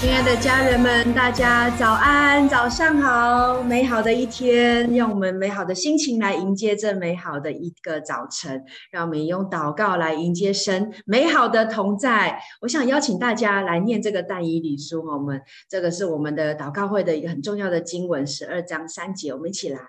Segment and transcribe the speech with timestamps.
[0.00, 3.60] 亲爱的家人们，大家早安，早上好！
[3.64, 8.62] 美好的一天，用我们美好的心情来迎接这美好的一个早晨。
[8.92, 12.40] 让我们用祷告来迎接神美好的同在。
[12.60, 19.80] 我想邀请大家来念这个但以理书，我们这个是我们的祷告会的一个很重要的经文，十二章三节，我们一起来。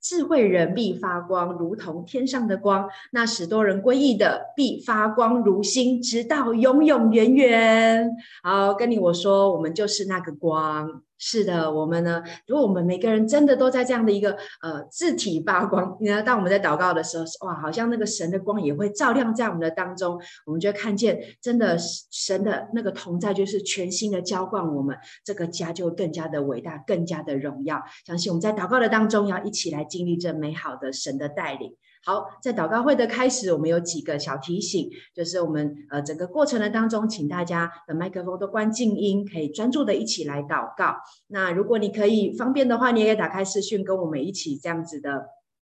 [0.00, 8.10] 智慧人必发光，如同天上的光；那使多人归义的，必发光如星，直到永永远远。
[8.42, 11.02] 好，跟你我说，我们就是那个光。
[11.18, 12.22] 是的，我们呢？
[12.46, 16.22] 如果我们每个人真的都在这样的一个呃字体发光，你呢？
[16.22, 27.82] 当我们在祷告的时候，哇，好像那个神的光也会照亮在我们的当中，我们就看见真的神的那个同在，就是全新的浇灌我们，这个家就更加的伟大，更加的荣耀。
[28.06, 31.74] 相信我们在祷告的当中，要一起来经历这美好的神的带领。
[32.04, 40.96] 好，在祷告会的开始，我们有几个小提醒，就是我们呃整个过程的当中，请大家的麦克风都关静音，可以专注的一起来祷告。
[41.26, 45.26] 那如果你可以方便的话，你也可以打开视讯，跟我们一起这样子的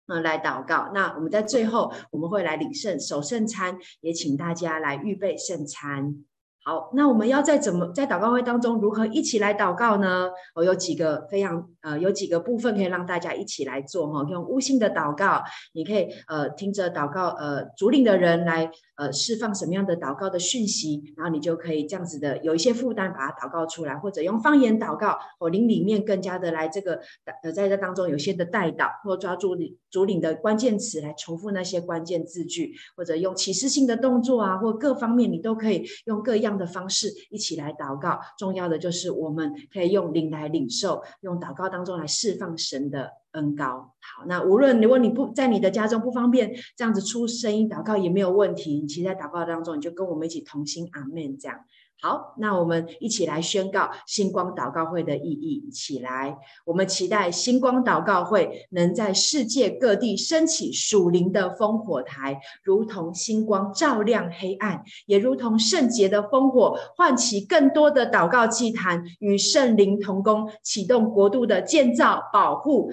[0.09, 0.91] 呃来祷告。
[0.93, 6.25] 那我们在最后我们会来领圣守圣餐，也请大家来预备圣餐。
[6.69, 10.29] 好，那我们要在怎么在祷告会当中如何一起来祷告呢？
[10.53, 15.45] 我有几个非常呃有几个部分可以让大家一起来做哈，用悟性的祷告，
[15.75, 27.01] 你可以呃听着祷告呃主领的人来呃释放什么样的祷告的讯息，然后你就可以这样子的有一些负担把它祷告出来，或者用方言祷告，哦灵里面更加的来这个
[27.43, 29.57] 呃在这当中有些的带导，或抓住
[29.91, 43.93] 主领的关键词来重复那些关键字句，或者用启示性的动作啊，或各方面你都可以用各样的方式一起来祷告，重要的就是我们可以用灵来领受，用祷告当中来释放神的恩高。
[44.01, 51.59] 好，那无论如果你不在你的家中不方便这样子出声音祷告也没有问题，你其实在祷告当中你就跟我们一起同心阿门这样。
[51.99, 55.71] 好，那我们一起来宣告星光祷告会的意义。
[55.71, 72.93] 起来，我们期待星光祷告会能在世界各地升起属灵的烽火台，如同星光照亮黑暗，也如同圣洁的烽火唤起更多的祷告祭坛，与圣灵同工，启动国度的建造、保护、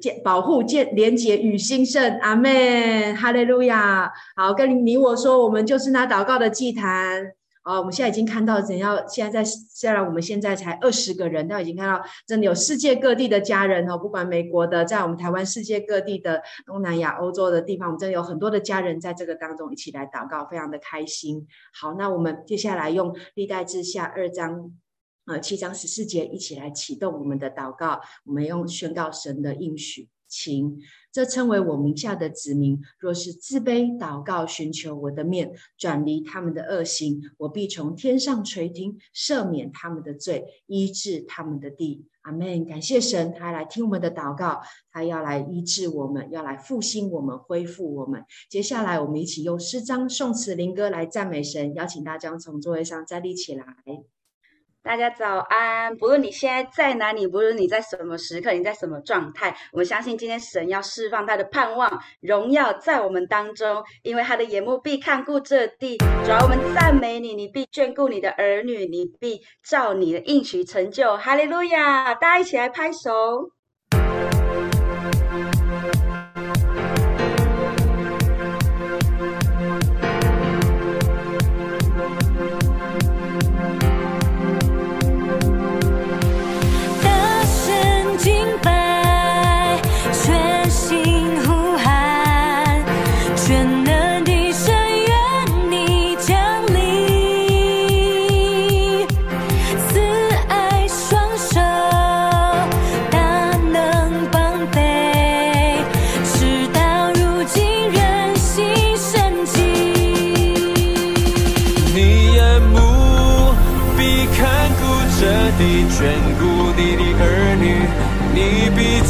[0.00, 2.18] 建、保护、建、连结与兴盛。
[2.18, 4.12] 阿门，哈利路亚。
[4.34, 7.32] 好，跟你我说，我们就是那祷告的祭坛。
[7.64, 8.96] 哦，我们现在已经看到怎样？
[9.08, 21.48] 现在在，虽然我们现在才二十个人，但已经看到真的有世界各地的家人哦，不管美国的，在我们台湾、世界各地的东南亚、欧洲的地方，我们真的有很多的家人在这个当中一起来祷告，非常的开心。
[21.72, 24.70] 好，那我们接下来用历代志下二章，
[25.26, 30.08] 呃，七章十四节一起来启动我们的祷告，我们用宣告神的应许。
[30.28, 30.80] 情，
[31.12, 42.06] 这称为我名下的子民，若是自卑祷告，寻求我的面，转离他们的恶行，我必从天上垂听，赦免他们的罪，医治他们的地。
[42.22, 42.64] 阿门。
[42.64, 44.60] 感谢神，他来听我们的祷告，
[44.90, 48.24] 他要来医治我们，要来复兴我们，恢复我们。
[48.50, 51.72] 接下来，我们一起用诗章、颂词、灵歌来赞美神。
[51.74, 53.64] 邀请大家从座位上站立起来。
[54.86, 55.96] 大家早安！
[55.96, 65.96] 不论你现在在哪里，不论你在什么时刻，你在什么状态，我相信今天神要释放他的盼望、荣耀在我们当中，因为他的眼目必看顾这地。
[65.96, 71.16] 主要我们赞美你，你必眷顾你的儿女，你必照你的应许成就。
[71.16, 72.14] 哈利路亚！
[72.14, 73.55] 大家一起来拍手。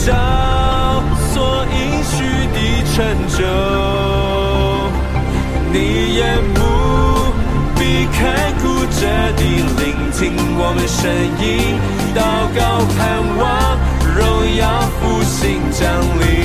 [0.07, 2.15] 到所应许
[2.55, 2.59] 的
[2.95, 2.95] 成
[3.29, 3.39] 就。
[5.73, 5.77] 你
[6.15, 6.21] 也
[6.55, 6.59] 不
[7.79, 7.81] 必
[8.13, 8.17] 看
[8.63, 9.01] 顾着
[9.37, 9.41] 地，
[9.77, 10.17] 聆听
[10.57, 11.03] 我们声
[11.43, 11.45] 音，
[12.15, 12.19] 祷
[12.57, 12.61] 告
[12.97, 12.99] 盼
[13.37, 13.43] 望，
[14.17, 14.19] 荣
[14.57, 14.61] 耀
[15.01, 15.35] 复兴
[15.73, 15.83] 降
[16.21, 16.36] 临。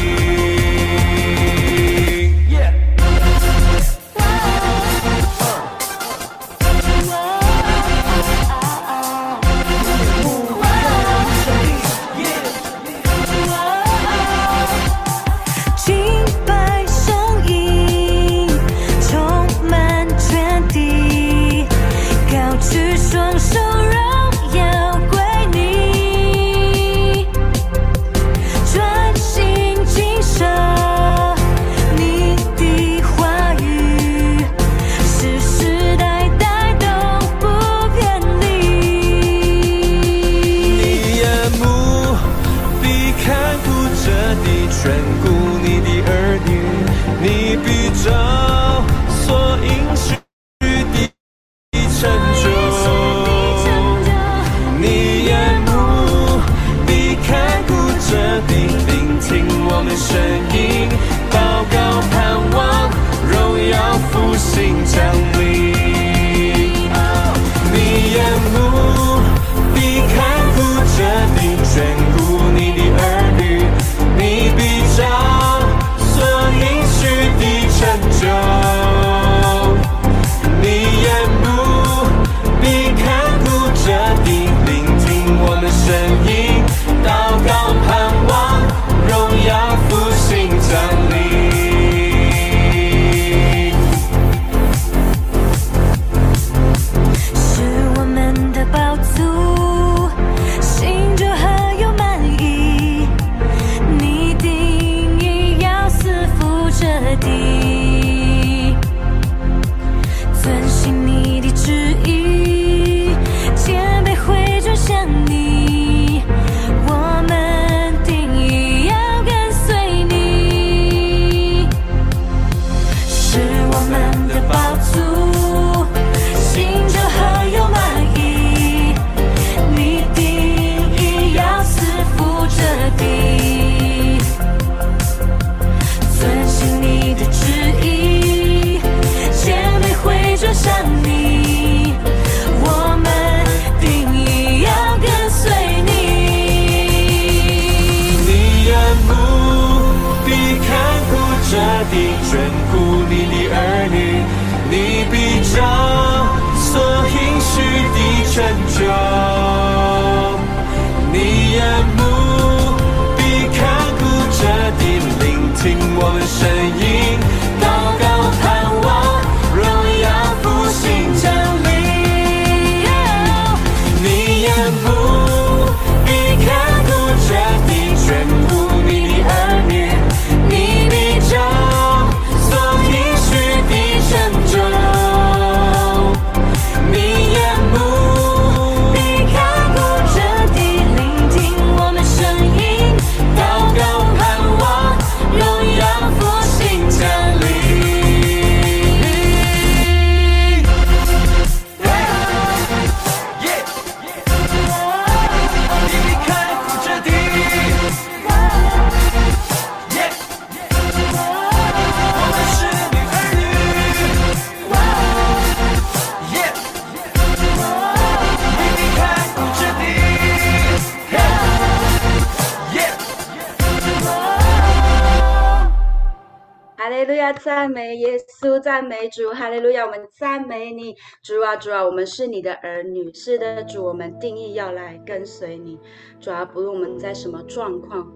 [226.81, 229.85] 哈利路亚赞美耶稣，赞美主，哈利路亚！
[229.85, 235.79] 我们赞美你，主啊，主啊，我们是你的儿女，是的，主，我们定义要来跟随你，
[236.19, 238.11] 主啊，不论我们在什么状况，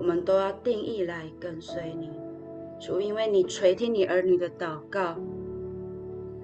[0.00, 2.10] 我们都要定义来跟随你，
[2.80, 5.14] 主，因为你垂听你儿女的祷告，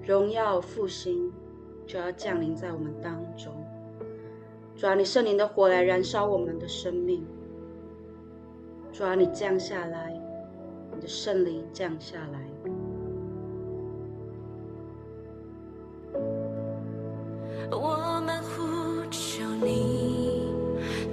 [0.07, 1.29] 荣耀复兴
[1.85, 3.53] 就要降临在我们当中，
[4.77, 7.27] 主啊，你圣灵的火来燃烧我们的生命，
[8.93, 10.24] 主啊，你降下来。
[10.95, 12.39] 你的圣灵降下来，
[17.69, 20.53] 我们呼求你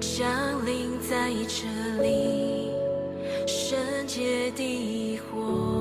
[0.00, 0.24] 降
[0.64, 1.66] 临在这
[2.00, 2.70] 里，
[3.46, 5.71] 圣洁的火。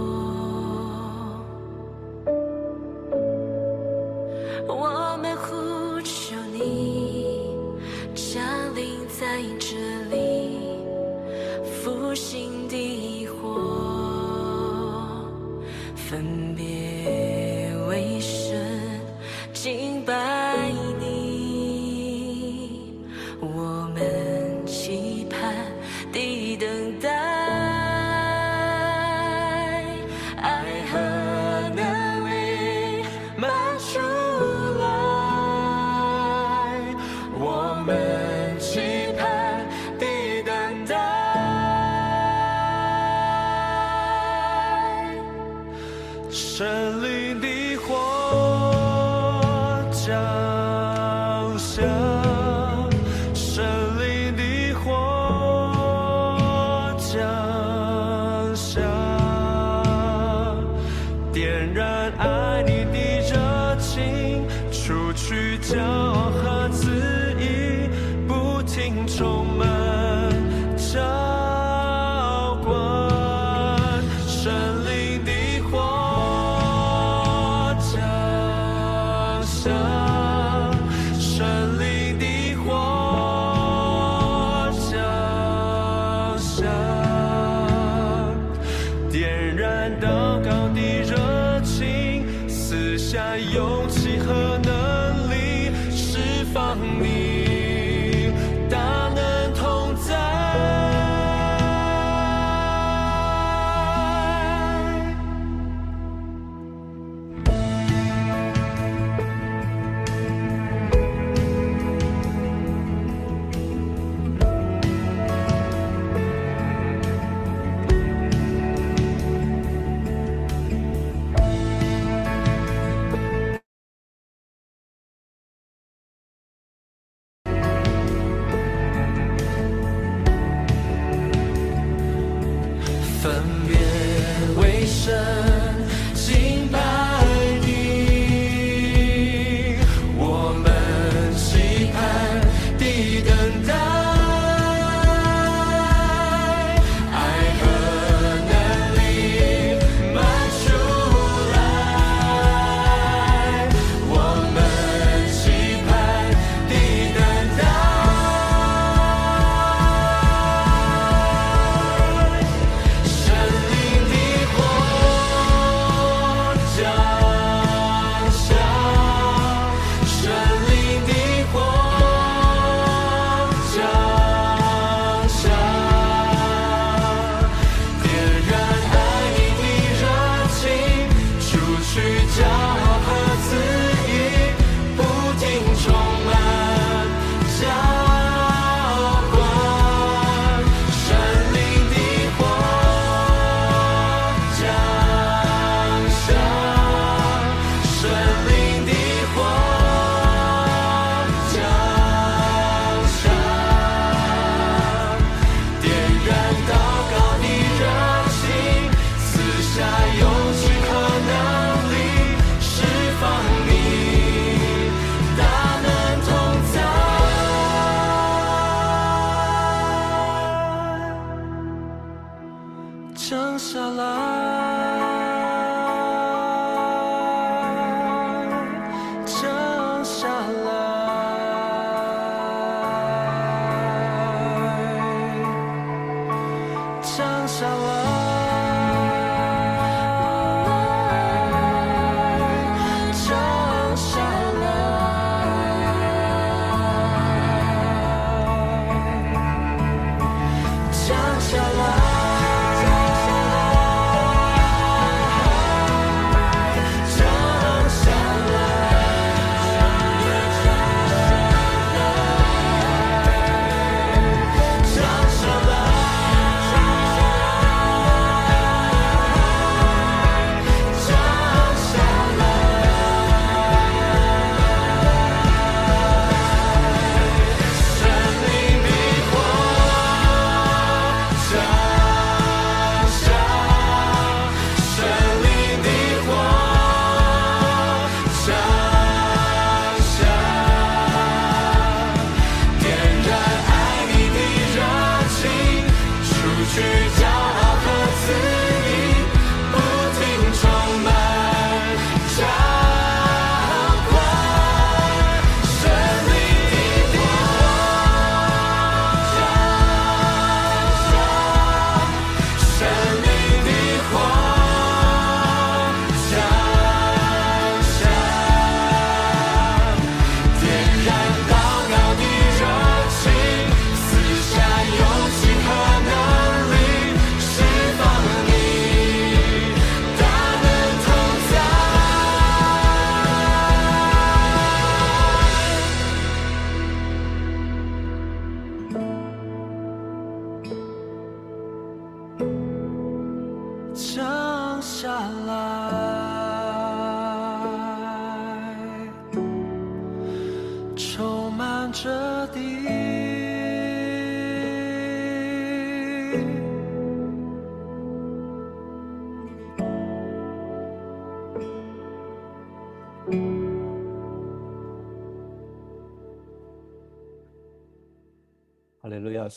[79.62, 80.01] sun.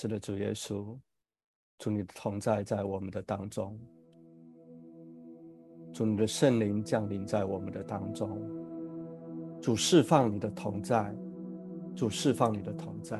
[0.05, 0.85] 是的，主耶稣，
[1.79, 3.75] 主你的同在在我们的当中，
[5.95, 8.39] 主你的圣灵降临在我们的当中，
[9.63, 11.17] 主释放你的同在，
[11.97, 13.19] 主释放你的同在，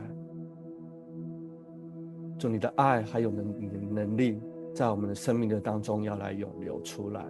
[2.38, 4.38] 主你的爱还有能你的能力，
[4.75, 7.25] 在我们的生命的当中要来涌流出来。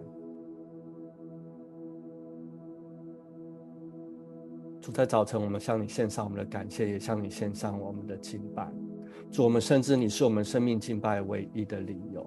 [4.80, 8.68] 主在早晨，我们向你献上我们的感谢，也向你献上我们的敬拜。
[9.30, 12.24] 主，我们深知你是我们生命敬拜唯一的理由。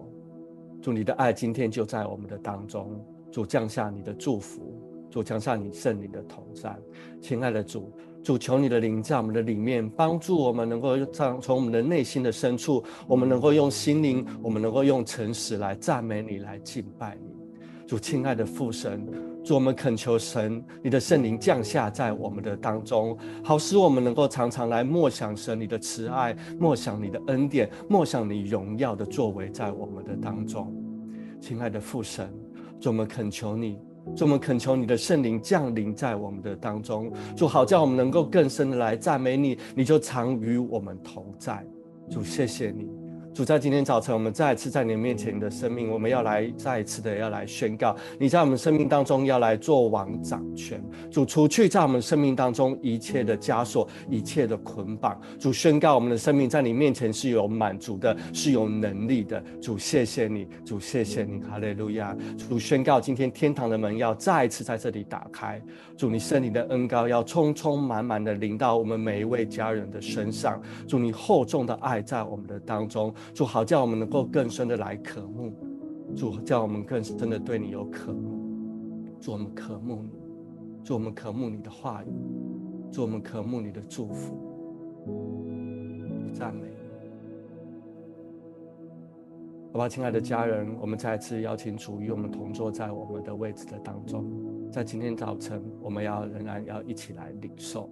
[0.81, 3.03] 主，你的爱今天就在我们的当中。
[3.31, 6.75] 主，降下你的祝福，主，降下你圣灵的同在。
[7.21, 7.91] 亲爱的主，
[8.23, 17.85] 主，求你的灵在我们的里面，帮助我们能够从从我们的内心的深处，我们能够用心灵，我们能够用诚实来赞美你，来敬拜你。
[17.85, 19.05] 主，亲爱的父神。
[19.47, 30.75] 主，我们恳求神，你的圣灵降下在我们的当中，好使我们能够常常来默想神你的慈爱，默想你的恩典，默想你荣耀的作为在我们的当中。
[31.39, 32.29] 亲爱的父神，
[32.77, 33.79] 主，我们恳求你，
[34.17, 41.65] 主，我们恳求你的圣灵降临在我们的当中，主，好叫我们能够更深的来赞美你，你就常与我们同在。
[42.09, 43.06] 主，谢谢你。
[43.37, 50.83] 主，在今天早晨，我们再一次在你面前的生命，我们要来再一次的要来宣告，你在我们生命当中要来做王掌权。
[51.11, 55.21] 主，除去在我们生命当中一切的枷锁，一切的捆绑。
[55.39, 59.39] 主，宣告我们的生命在你面前是有满足的，是有能力的。
[59.61, 62.17] 主，谢谢你，主，谢谢你，哈利路亚。
[62.49, 65.61] 主，宣告今天天堂的门要再一次在这里打开。
[65.95, 70.59] 主，你圣灵的恩膏要充充满满的临到我们每一位家人的身上。
[70.87, 73.13] 主，你厚重的爱在我们的当中。
[73.33, 75.53] 主，好叫我们能够更深的来渴慕，
[76.15, 80.09] 主，叫我们更深的对你有渴慕，主，我们渴慕你，
[80.83, 82.07] 主，我们渴慕你的话语，
[82.91, 84.37] 主，我们渴慕你的祝福，
[86.33, 86.67] 赞美。
[89.73, 94.25] 好吧，亲爱的家人，我们再次邀请主与我们同坐在我们的位置的当中，
[94.71, 97.87] 在今天早晨，我们要仍然要一起来领受，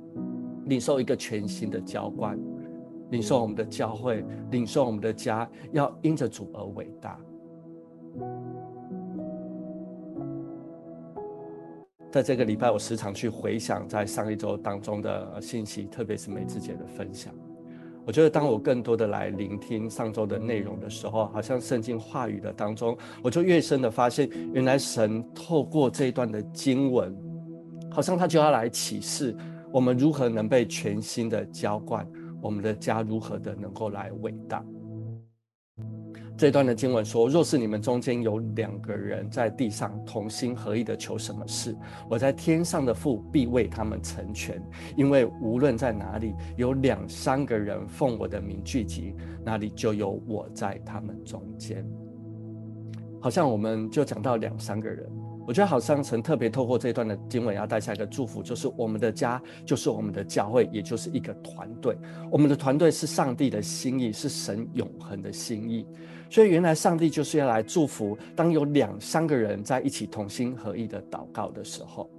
[0.66, 2.40] 领受一个全新的浇灌。
[3.12, 7.20] 领受我们的教会，领受我们的家，要因着主而伟大。
[12.12, 17.34] 在这个礼拜，我时常去回想在上一周当中的信息，特别是美智姐的分享。
[18.06, 27.14] 我觉得，当我更多的来聆听上周的内容的时候，好像圣经话语的当中，我就越深的发现，原来神透过这一段的经文，
[27.92, 29.36] 好像他就要来启示
[29.74, 32.08] 我们如何能被全新的浇灌。
[32.46, 34.64] 我们的家如何的能够来伟大？
[36.38, 41.76] 这段的经文说：若是你们中间有两个人在地上同心合意的求什么事，
[42.08, 44.62] 我在天上的父必为他们成全。
[44.96, 51.84] 因为无论在哪里有两三个人奉我的名聚集，那里就有我在他们中间。
[53.20, 55.10] 好像我们就讲到两三个人。
[55.48, 61.96] 我觉得好像神特别透过这一段的经文要带下一个祝福，就是我们的家就是我们的教会，也就是一个团队。
[62.32, 65.86] 我们的团队是上帝的心意，是神永恒的心意。
[66.32, 72.10] 所以原来上帝就是要来祝福，当有两三个人在一起同心合意的祷告的时候，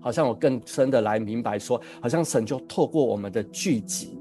[0.00, 4.18] 好像我更深的来明白说，好像神就透过我们的聚集。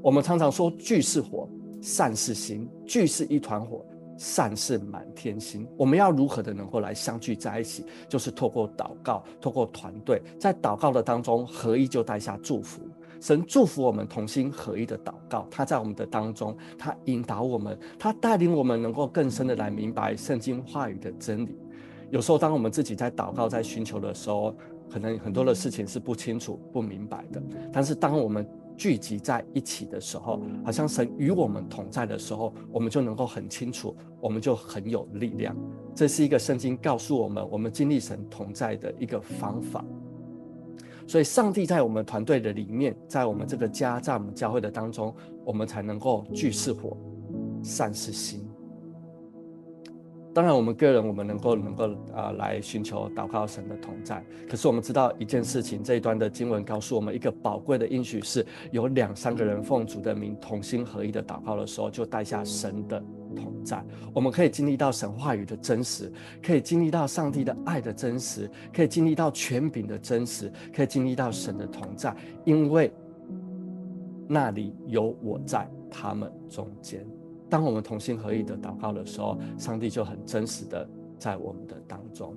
[0.00, 1.48] 我们常常说聚是火，
[1.82, 3.84] 散是心，聚是一团火。
[4.16, 7.84] 善是满天星，我们要如何的能够来相聚在一起？
[8.08, 12.80] 就是透过祷告，透过团队，在祷告的当中合一，就带下祝福。
[13.20, 21.58] 神祝福我们同心合一的祷告，他在我们的当中，他引导我们，他带领我们能够更深的来明白圣经话语的真理。
[22.10, 24.54] 有时候，当我们自己在祷告、在寻求的时候，
[24.90, 27.42] 可能很多的事情是不清楚、不明白的。
[27.72, 35.56] 但是，当我们聚集在一起的时候，好像神与我们同在的时候，我们就能够很清楚，我们就很有力量。
[35.94, 39.84] 这是一个圣经告诉我们，我们经历神同在的一个方法。
[41.06, 46.96] 所以，上帝在我们团队的里面，在我们这个家，在我们教会的当中，我们才能够聚是火，
[47.62, 48.48] 散是心。
[50.34, 54.20] 当然，我们个人我们能够能够啊、呃、来寻求祷告神的同在。
[54.50, 62.98] 可是我们知道一件事情，这一段的经文告诉我们一个宝贵的应许，是有两三个人奉主的名同心合一的祷告的时候，就带下神的
[63.36, 63.80] 同在。
[64.12, 72.12] 我们可以经历到神话语的真实，可以经历到上帝的爱的真实，可以经历到权柄的真实，可以经历到神的同在，
[72.44, 72.92] 因为
[74.26, 77.06] 那里有我在他们中间。
[77.48, 82.34] 当我们同心合意的祷告的时候，上帝就很真实的在我们的当中。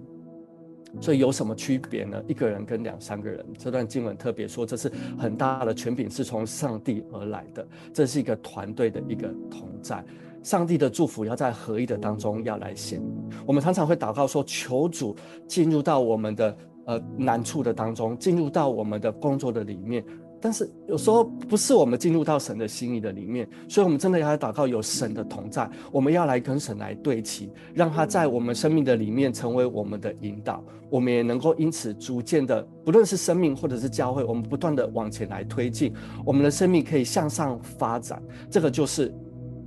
[1.01, 2.23] 所以有什么区别呢？
[2.27, 10.03] 一个人跟两三个人，这段经文特别说，这是很大的权柄是从上帝而来的，这是一个团队的一个同在。
[10.43, 13.01] 上帝的祝福要在合一的当中要来显。
[13.45, 15.13] 我们常常会祷告说，求主
[15.45, 20.03] 进入到我们的呃难处的当中，进入到我们的工作的里面。
[20.47, 35.93] 但是有时候不是我们进入到神的心意的里面，所以我们真的要来祷告，有神的同在，我们要来跟神来对齐，让他在我们生命的里面成为我们的引导，我们也能够因此逐渐的，不论是生命或者是教会，我们不断的往前来推进，
[36.25, 38.23] 我们的生命可以向上发展。
[38.49, 39.13] 这个就是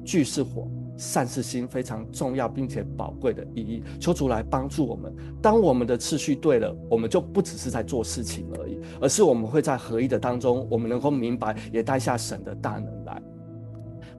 [0.02, 0.66] 聚是火。
[1.00, 5.10] 善是心非常重要并且宝贵的意义，求主来帮助我们。
[5.40, 13.20] 当我们的次序对了，我们就不只是在做事情而已，而是我们会在合一的当中，我们能够明白，也带下神的大能来。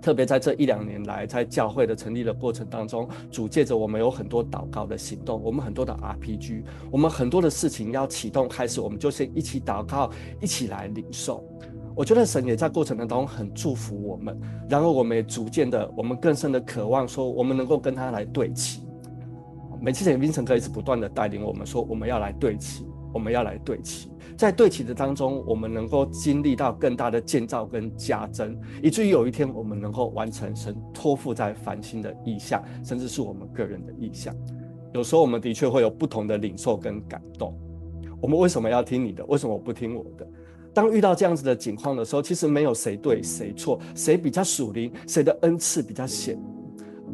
[0.02, 10.10] 特别在这一两年来，在教会的成立的过程当中，主借着我们有很多祷告的行动，我们很多的 RPG，我们很多的事情要启动开始，我们就先一起祷告，
[10.42, 11.48] 一起来领受。
[11.96, 18.82] 我觉得神也在过程当中很祝福我们，然后我们也逐渐的，我们更深的渴望说，我们能够跟他来对齐。
[19.82, 24.12] 每次灵神可以是不断的带领我们说，我们要来对齐，我们要来对齐。
[24.38, 34.36] 在对齐的当中，我们能够经历到更大的建造跟加增，以至于有一天我们能够完成神托付在繁星的意象，甚至是我们个人的意象。
[34.94, 37.56] 有时候我们的确会有不同的领受跟感动。
[38.22, 39.26] 我们为什么要听你的？
[39.26, 40.28] 为什么不听我的？
[40.74, 46.40] 当遇到这样子的情况的时候，其实没有谁对谁错，谁比较属灵，谁的恩赐比较显，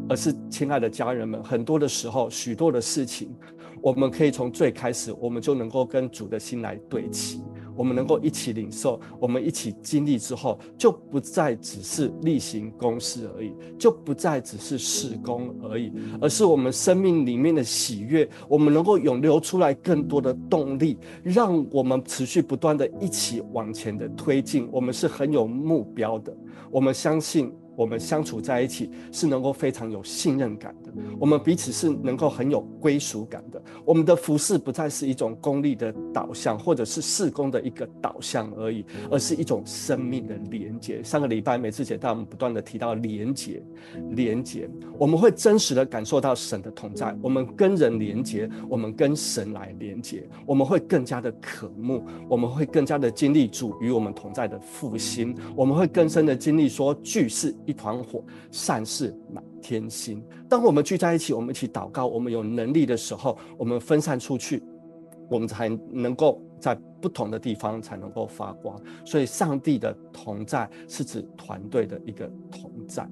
[0.08, 3.36] 而是亲爱的家人们，很多的时候，许多的事情，
[3.82, 7.41] 我们可以从最开始，我们就能够跟主的心来对齐。
[7.78, 24.68] 我们能够一起领受，我们一起经历之后，就不再只是例行公事而已，就不再只是事工而已，而是我们生命里面的喜悦，我们能够涌流出来更多的动力，让我们持续不断的一起往前的推进。
[24.72, 26.36] 我们是很有目标的，
[26.72, 27.54] 我们相信。
[27.78, 30.87] 我们相处在一起是能够非常有信任感的，
[31.20, 33.62] 我们彼此是能够很有归属感的。
[33.86, 41.04] 我们的服事不再是一种功利的导向，或者是事工的一个导向而已，而是一种生命的连接。
[41.04, 43.62] 上个礼拜美智姐带我们不断的提到连接，
[44.12, 47.16] 连接，我们会真实的感受到神的同在。
[47.22, 57.54] 我们跟人连接，我们跟神来连接，我们会更加的渴慕，我们会更加的经历主与我们同在的复兴，我们会更深的经历说聚是。
[57.66, 60.24] 一团火，善事满天心。
[60.50, 64.63] 当我们聚在一起，我们一起祷告，我们有能力的时候，我们分散出去，
[65.30, 68.80] 我们才能够在不同的地方才能够发光。
[69.06, 73.08] 所以，上帝的同在是指团队的一个同在。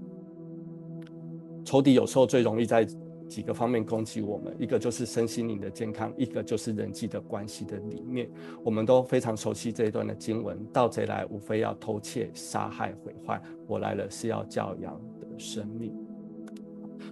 [1.63, 2.88] 仇敌有时候最容易在
[3.27, 8.29] 几个方面攻击我们，一个就是身心灵的健康，一个就是人际的关系的里面，
[8.63, 15.91] 我们都非常熟悉这一段的经文：盗贼来，无非要偷窃、杀害、毁坏；我来了，是要叫羊的生命。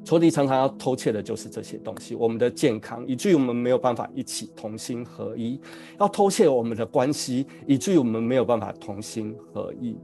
[0.04, 5.60] 仇敌常常要偷窃的就是这些东西，我们的健康，以至于我们没有办法一起同心合一；
[6.00, 9.98] 要偷窃我们的关系，以至于我们没有办法同心合一。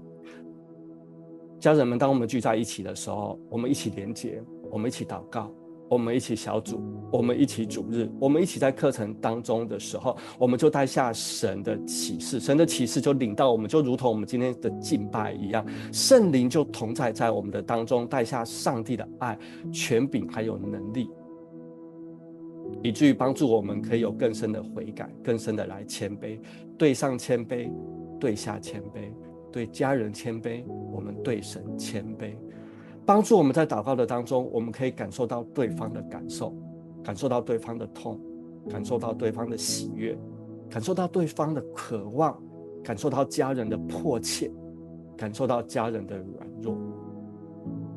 [1.59, 5.51] 家人们，当我们聚在一起的时候，我们一起连接，我们一起祷告。
[5.89, 6.79] 我们一起小组，
[7.11, 19.37] 我们一起主日，我们一起在课程当中的时候，我们就带下神的启示，神的启示就领到我们，就如同我们今天的敬拜一样，圣灵就同在在我们的当中，带下上帝的爱、
[19.73, 21.09] 权柄还有能力，
[22.83, 26.39] 以至于帮助我们可以有更深的悔改，更深的来谦卑，
[26.77, 27.67] 对上谦卑，
[28.19, 29.11] 对下谦卑，
[29.51, 32.35] 对家人谦卑，我们对神谦卑。
[33.09, 36.53] 帮助我们在祷告的当中，我们可以感受到对方的感受，
[37.03, 38.21] 感受到对方的痛，
[38.69, 40.15] 感受到对方的喜悦，
[40.69, 42.39] 感受到对方的渴望，
[42.83, 44.51] 感受到家人的迫切，
[45.17, 46.77] 感受到家人的软弱，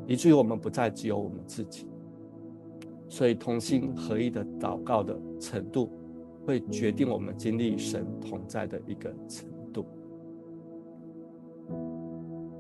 [0.07, 1.87] 以至于我们不再只有我们自己。
[3.07, 5.91] 所以同心合一的祷告的程度，
[6.47, 9.85] 会决定我们经历神同在的一个程度。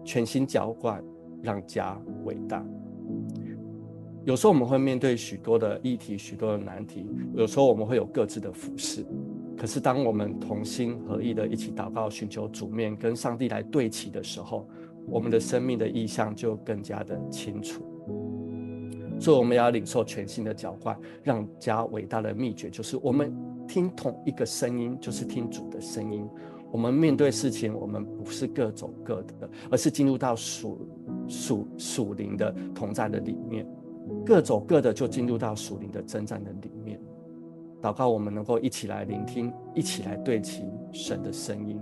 [0.04, 1.02] 全心浇灌。
[1.42, 2.64] 让家伟大。
[4.24, 9.04] 有时候我们会面对许多的议题、许多的难题，有时候我们会有各自的服饰。
[9.56, 14.68] 可是当我们同心合意的一起祷告、寻求主面、跟上帝来对齐的时候，
[15.08, 17.82] 我们的生命的意向就更加的清楚。
[19.18, 23.32] 所以我们要领受全新的浇灌，让家伟大的秘诀就是我们
[23.68, 26.24] 听同一个声音，就是听主的声音。
[26.72, 30.88] 我们面对事情，我们不是各走各的，而是进入到属
[31.32, 33.66] 属属灵的同在的里面，
[34.24, 37.00] 各走各的，就进入到属灵的征战的里面。
[37.80, 41.80] 祷告，我们能够一起来聆听，一起来对齐神的声音，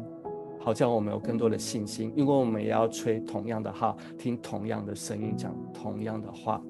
[0.61, 6.63] 好叫我们有更多的信心，因为我们也要吹同样的号，听同样的声音，讲同样的话。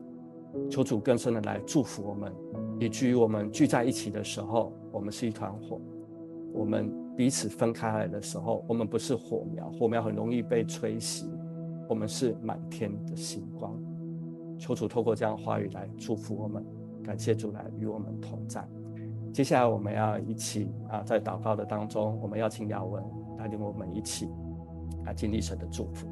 [0.68, 2.32] 求主更深的来祝福我们，
[2.80, 5.78] 以至于我们聚在一起的时候，我们是一团火；
[6.52, 11.26] 我们彼此分开来的时候，我们不是火苗，火苗很容易被吹熄。
[11.90, 13.76] 我们是满天的星光。
[14.56, 16.64] 求主透过这样话语来祝福我们，
[17.02, 18.64] 感谢主来与我们同在。
[19.32, 23.02] 接下来我们要一起啊，在祷告的当中，我们要请雅文
[23.36, 24.28] 带领我们一起
[25.04, 26.06] 啊，经历神的祝福。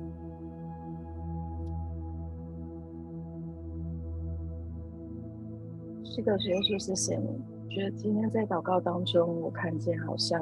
[6.03, 7.41] 是的，主耶稣，谢谢你。
[7.71, 10.41] 觉得今天在祷告当中，我看见好像，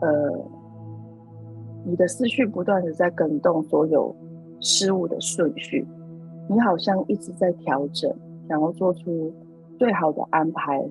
[0.00, 0.48] 呃，
[1.84, 4.16] 你的思绪不断的在更动所有
[4.64, 5.86] 事物的顺序，
[6.48, 8.10] 你好像一直在调整，
[8.48, 9.30] 想要做出
[9.78, 10.82] 最好的安排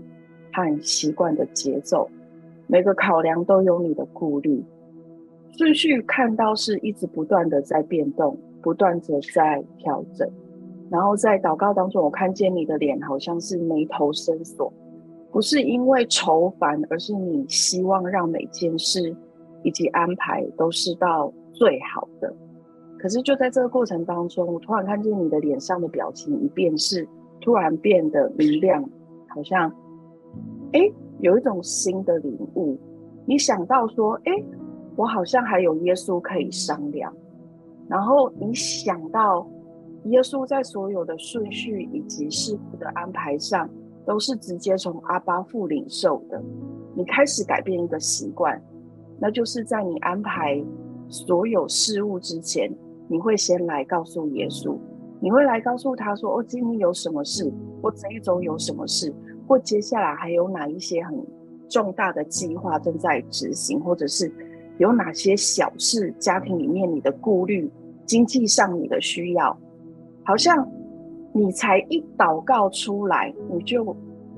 [0.54, 2.08] 和习惯的节奏。
[2.68, 4.64] 每个考量都有你的顾虑，
[5.58, 10.30] 顺序看到是一直不断的在变动，不断的在调整。
[10.92, 14.72] 然后在祷告当中，我看见你的脸好像是眉头深锁，
[15.32, 19.16] 不是因为愁烦，而是你希望让每件事
[19.64, 22.32] 以及安排都是到最好的。
[23.04, 27.06] 可是就在这个过程当中，我突然看见你的脸上的表情一变，是
[27.42, 28.82] 突然变得明亮，
[29.28, 29.70] 好像，
[30.72, 30.90] 哎，
[31.20, 32.80] 有一种新的领悟。
[33.26, 34.32] 你想到说，哎，
[34.96, 37.14] 我好像还有耶稣可以商量。
[37.90, 39.46] 然后你想到。
[40.08, 43.70] 耶稣在所有的顺序以及事物的安排上，
[44.06, 46.44] 都是直接从阿爸父领受的。
[46.94, 48.62] 你开始改变一个习惯，
[49.18, 50.62] 那就是在你安排
[51.08, 52.70] 所有事物之前，
[53.14, 54.76] 你会先来告诉耶稣，
[55.20, 59.14] 你会来告诉他说：“哦，今天有什么事，或这一周有什么事，
[59.48, 61.16] 或接下来还有哪一些很
[61.70, 64.34] 重大的计划正在执行，或者是
[64.80, 67.72] 有哪些小事，家庭里面你的顾虑，
[68.04, 69.56] 经济上你的需要。”
[70.26, 70.68] 好像
[71.34, 73.96] 你才一祷告出来，你就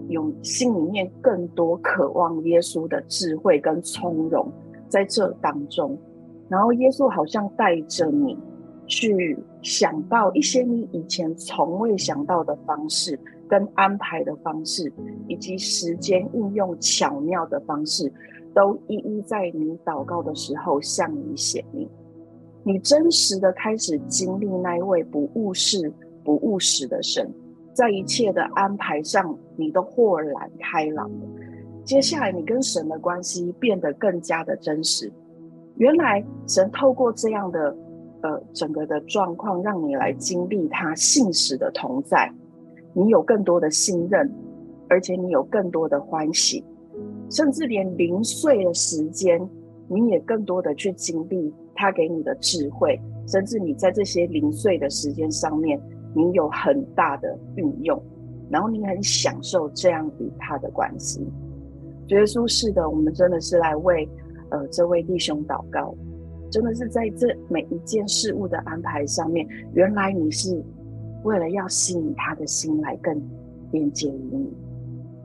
[0.09, 4.51] 有心里面更多渴望耶稣的智慧跟从容
[4.89, 5.97] 在这当中，
[6.49, 8.38] 然后耶稣好像带着你
[8.88, 14.91] 去想到一些你以前从未想到的方式跟安排的方式，
[15.28, 18.12] 以及时间运用巧妙的方式，
[18.54, 21.89] 都一一在你祷告的时候向你显明。
[22.63, 25.91] 你真实的开始经历那一位不误事、
[26.24, 27.32] 不误时的神，
[27.74, 31.10] 在一切的安排上，你都豁然开朗。
[31.84, 35.12] 接下来，你跟神的关系变得更加的真实。
[35.78, 37.76] 原来，神透过这样的
[38.25, 42.31] 呃整个的状况，让你来经历他信实的同在。
[42.93, 44.31] 你有更多的信任，
[44.89, 46.63] 而且你有更多的欢喜，
[47.29, 49.47] 甚至连零碎的时间，
[49.88, 51.53] 你也更多的去经历。
[51.77, 55.77] 他给你的智慧，甚至你在这些零碎的时间上面，
[56.15, 58.01] 你有很大的运用，
[58.49, 61.19] 然后你很享受这样与他的关系。
[62.07, 64.07] 觉得舒适的，我们真的是来为
[64.51, 65.93] 呃这位弟兄祷告，
[66.56, 70.63] 真的是在这每一件事物的安排上面，原来你是
[71.24, 73.22] 为了要吸引他的心来更
[73.72, 74.54] 连接于你，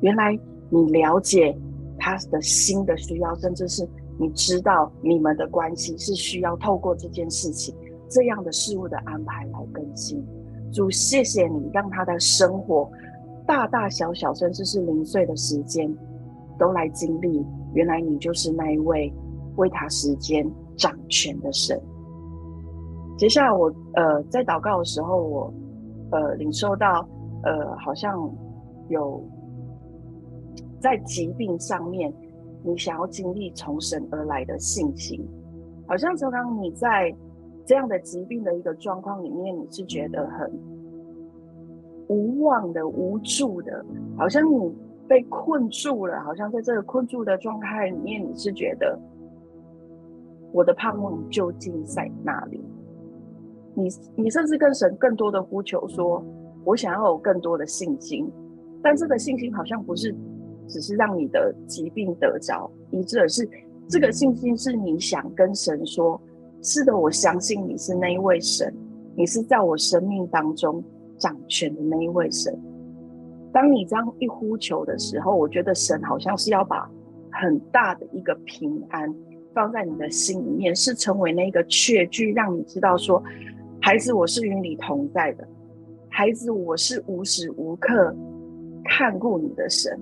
[0.00, 0.36] 原来
[0.70, 1.56] 你了解
[2.00, 3.88] 他的心的需要，甚至是。
[4.18, 7.74] 你知道你们的关系是需要透过这件事情、
[8.06, 10.22] 这样的事物的安排来更新。
[10.70, 12.86] 主，谢谢你让他的生活
[13.46, 15.90] 大大小小，甚至是零碎的时间，
[16.58, 17.42] 都来经历。
[17.72, 19.10] 原来你就是那一位
[19.56, 20.46] 为他时间
[20.80, 21.80] 掌权的神。
[23.16, 25.54] 接下来我呃在祷告的时候，我
[26.10, 27.06] 呃领受到
[27.44, 28.18] 呃好像
[28.88, 29.22] 有
[30.80, 32.12] 在疾病上面。
[32.62, 35.18] 你想要经历从神而来的信心，
[35.86, 37.10] 好像常常你在
[37.64, 40.52] 这样的疾病的一个状况里面，你是觉得很
[42.08, 43.82] 无望的、无助的，
[44.18, 44.76] 好像你
[45.08, 49.00] 被困住了，好像在这个困住的状态里面，你是觉得
[50.52, 52.60] 我的盼望究竟在哪里？
[53.74, 56.24] 你你甚至跟神更多的呼求说，
[56.64, 58.30] 我想要有更多的信心，
[58.82, 60.14] 但这个信心好像不是。
[60.72, 63.44] 只是让你的疾病得着医治，而是
[63.88, 66.20] 这个信心是你想跟神说
[66.62, 68.72] ：“是的，我相信你是那一位神，
[69.16, 70.80] 你是在我生命当中
[71.18, 72.56] 掌权的那一位神。”
[73.52, 76.88] 当你这样一呼求的时候，我觉得神好像是要把
[77.32, 79.12] 很大的一个平安
[79.60, 83.22] 放在你的心里面，是成为那个确据，让你知道说，
[83.82, 85.46] 孩子，我是与你同在的，
[86.08, 88.16] 孩子，我是无时无刻
[88.86, 90.00] 看顾你的神。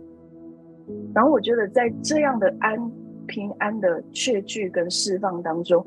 [1.12, 2.78] 然后我觉得在这样的安
[3.26, 5.84] 平安的确据跟释放当中，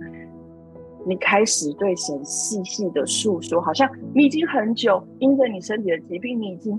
[1.08, 6.78] 你开始对神细细的诉说，好像你已经很久因着你身体的疾病，你已经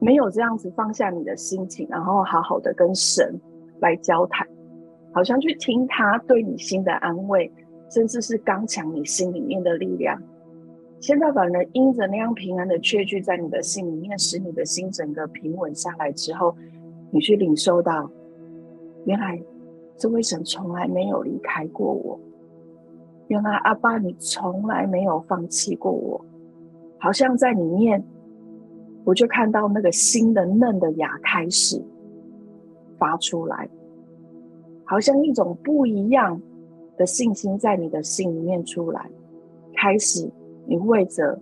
[0.00, 3.40] 没有这样子放下你的心情，然后好好的跟神
[3.80, 4.44] 来交谈，
[5.12, 7.50] 好像去听他对你心的安慰，
[7.90, 10.20] 甚至是刚强你心里面的力量。
[11.00, 16.54] 现在反而因着那样平安的确据在你的心里面，使你的心整个平稳下来之后，
[17.10, 18.08] 你去领受到，
[19.04, 19.42] 原来
[19.96, 22.18] 这位神从来没有离开过我。
[23.28, 26.24] 原来阿爸，你从来没有放弃过我，
[26.98, 28.04] 好像在里面，
[29.04, 31.82] 我就看到那个新的嫩的芽开始
[32.96, 33.68] 发出来，
[34.92, 36.38] 好像一种不一样
[36.98, 39.10] 的信心在你的心里面出来，
[39.74, 40.30] 开始
[40.66, 41.40] 你为着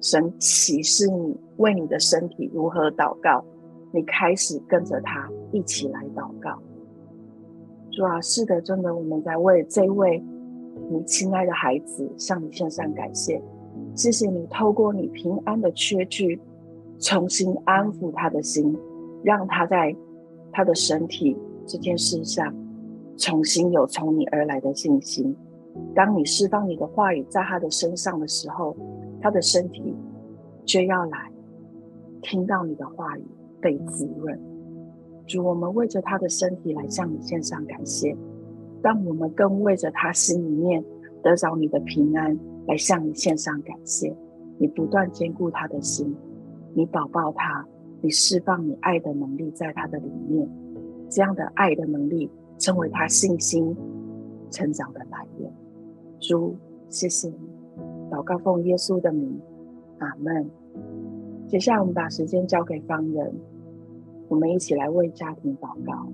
[0.00, 3.44] 神启示你为你的身体如何祷告，
[3.90, 6.56] 你开始跟着他一起来祷告。
[7.90, 10.22] 主啊，是的，真的，我们在为这位。
[10.92, 13.42] 你亲爱的孩子，向你献上感谢，
[13.96, 16.40] 谢谢你透过你平安的缺据，
[17.00, 18.78] 重新安抚他的心，
[19.24, 19.92] 让他在
[20.52, 21.36] 他的身体
[21.68, 22.52] 这件事上，
[23.18, 25.36] 重新有从你而来的信心。
[25.94, 28.74] 当你释放你的话语在他的身上的时候，
[29.20, 29.94] 他的身体
[30.64, 31.30] 就要来
[32.22, 33.22] 听到你的话语
[33.60, 34.40] 被滋润。
[35.26, 38.16] 主，我们为着他的身体来向你献上感谢。
[38.82, 40.82] 当我们更为着他心里面
[41.22, 44.16] 得着你的平安，来向你献上感谢，
[44.56, 46.16] 你不断坚固他的心，
[46.74, 47.66] 你保抱他，
[48.00, 50.48] 你释放你爱的能力在他的里面，
[51.08, 53.76] 这样的爱的能力成为他信心
[54.50, 55.52] 成长的来源。
[56.20, 56.56] 主，
[56.88, 57.36] 谢谢你，
[58.10, 59.40] 祷告奉耶稣的名，
[59.98, 60.50] 阿门。
[61.46, 63.34] 接下来我们把时间交给方人，
[64.28, 66.08] 我们一起来为家庭祷告。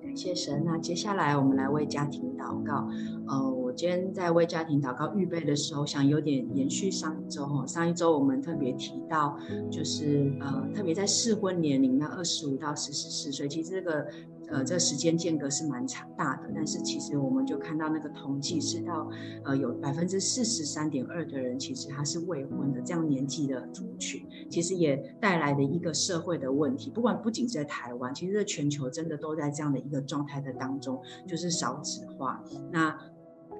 [0.00, 0.62] 感谢神。
[0.64, 2.86] 那接下来我们来为家庭祷告。
[3.26, 7.66] 呃，我今天在为家庭祷告预备的时候，想有点延续上一周哈。
[7.66, 9.36] 上一周我们特别提到，
[9.70, 14.06] 就是呃，特别在适婚年龄，那二十五到四十四岁，其实这个。
[14.48, 19.08] 呃，这时间间隔是蛮长大的，但是其实我们就看到那个统计是到，
[19.44, 26.90] 呃，有百分之四十三点二的人其实他是未婚的，这样年纪的族群，其实也带来的一个社会的问题。
[26.90, 32.44] 不管不仅是在台湾，其实在全球真的都在这样的一个状态的当中，就是少子化。
[32.70, 32.94] 那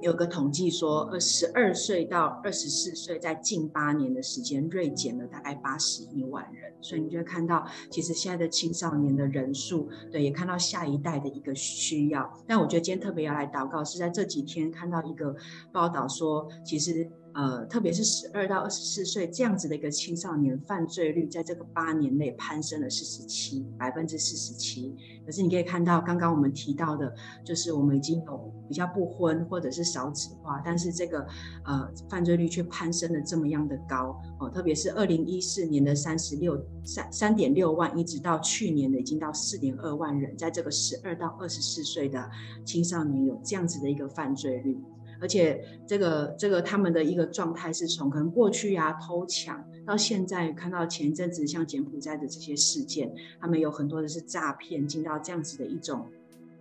[0.02, 12.28] 有个统计说，二十二岁到二十四岁，在近八年的时间锐减了大概八十一万人，所以你就会看到，其实现在的青少年的人数，对，也看到下一代的一个需要。
[12.48, 15.36] 但我觉得今天特别要来祷告，是在这几天看到一个
[15.72, 17.08] 报道说，其实。
[17.35, 24.95] 呃，特别是十二到二十四岁这样子的一个青少年犯罪率，在这个八年内攀升了四十七百分之四十七。
[25.25, 27.14] 可是你可以看到，刚刚我们提到的，
[27.45, 31.27] 就是我们已经有比较不婚或者是少子化，但是这个
[31.64, 34.51] 呃犯罪率却攀升了这么样的高哦。
[34.51, 42.29] 特别是二零一四年的三十六三三点六万，一直到去年的已经到四点二万人，在这个十二到二十四岁的
[42.64, 44.77] 青少年有这样子的一个犯罪率。
[45.22, 56.04] 而且这个这个他们的一个状态是从可能过去啊偷抢，到现在看到前阵子像柬埔寨的这些事件，他们有很多的是诈骗，进到这样子的一种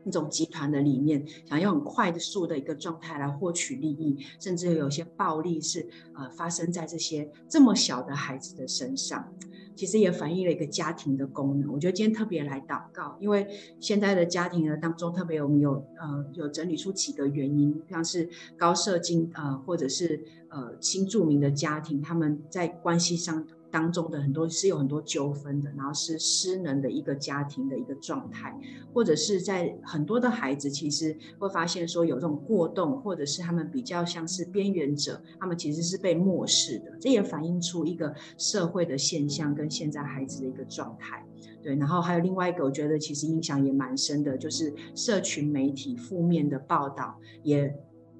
[0.05, 9.27] 一种集团的里面，想要很快速的一个状态来获取利益，甚至有些暴力是呃发生在这些这么小的孩子的身上。
[9.75, 11.71] 其实也反映了一个家庭的功能。
[11.71, 13.47] 我觉得今天特别来祷告，因为
[13.79, 23.45] 现在的家庭呢当中，特别我们有呃有整理出几个原因，像是高社经呃或者是呃新著名的家庭，他们在关系上。
[23.71, 28.55] 当中的很多是有很多纠纷的，然后是失能的一个家庭的一个状态，
[28.93, 41.25] 或者是在很多的孩子其实会发现说有这种过动，或者是他们比较像是边缘者，他们其实是被漠视的，这也反映出一个社会的现象跟现在孩子的一个状态。
[41.63, 47.73] 对，然后还有另外一个，我觉得其实影响也蛮深的，就是社群媒体负面的报道也。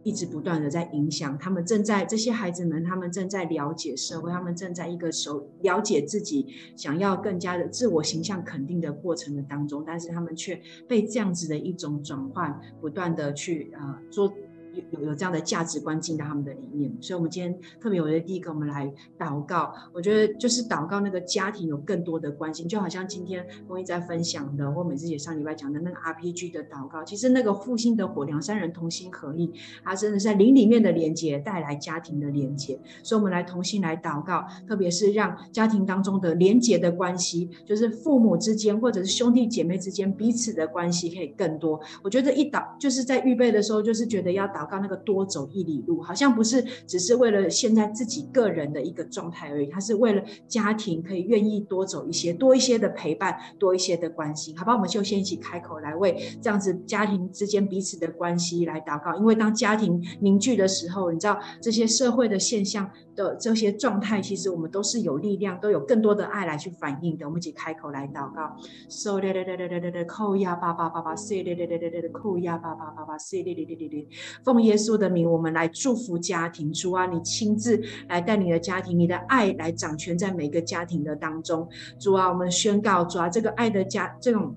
[0.04, 14.34] 一直不断的在影响他们，正在这些孩子们，他们正在了解社会，他们正在一个手了解自己，想要更加的自我形象肯定的过程的当中，但是他们却被这样子的一种转换，不断的去呃做
[14.74, 19.74] 有有有这样的价值观进到他们的里面，所以，我们今天特别，我觉得第一个，我们来祷告。
[19.92, 29.52] 我觉得就是祷告那个家庭有更多的关心，就好像今天公益在分享的，或美智姐上礼拜讲的那个 RPG 的祷告，其实那个复兴的火，两三人同心合意，
[29.84, 32.80] 它真的是在灵里面的连接，带来家庭的连接。
[33.04, 41.80] 所以，我们来同心来祷告，特别是让家庭当中的连接的关系，就是父母之间或者是兄弟姐妹之间彼此的关系可以更多。
[42.02, 44.61] 我觉得一祷就是在预备的时候，就是觉得要祷。
[44.62, 54.74] 祷告那个多走一里路，好像不是只是为了现在自己个人的一个状态而已，他是为了家庭可以愿意多走一些，多一些的陪伴，多一些的关心，好吧？
[54.74, 62.90] 我们就先一起开口来为这样子家庭之间彼此的关系来祷告，因为当家庭凝聚的时候，你知道这些社会的现象。
[63.14, 67.26] 的这些状态，其实我们都是有力量，都有更多的爱来去反应的。
[67.26, 68.56] 我们一起开口来祷告
[68.88, 74.08] ，so 嘞嘞嘞嘞嘞嘞嘞，扣呀叭叭叭叭，say 嘞嘞嘞嘞嘞嘞，扣呀叭叭叭叭，say 嘞嘞嘞嘞嘞。
[74.52, 76.72] 奉耶稣的名，我们来祝福家庭。
[76.74, 81.68] 主啊，你亲自来带领的家庭，你的爱来掌权在每个家庭的当中。
[82.00, 84.56] 主啊，我们宣告，主啊，这个爱的家这种。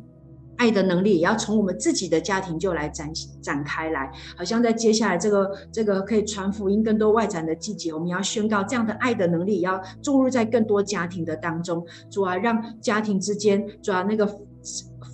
[0.57, 3.11] 爱的能力也要从我们自己的家庭就来展
[3.43, 14.33] 展开来，好像在接下来这个这个可以传福音更多外展的季节，我们要宣告这样的爱的能力也要注入在更多家庭的当中，主啊，让家庭之间，主啊，那个。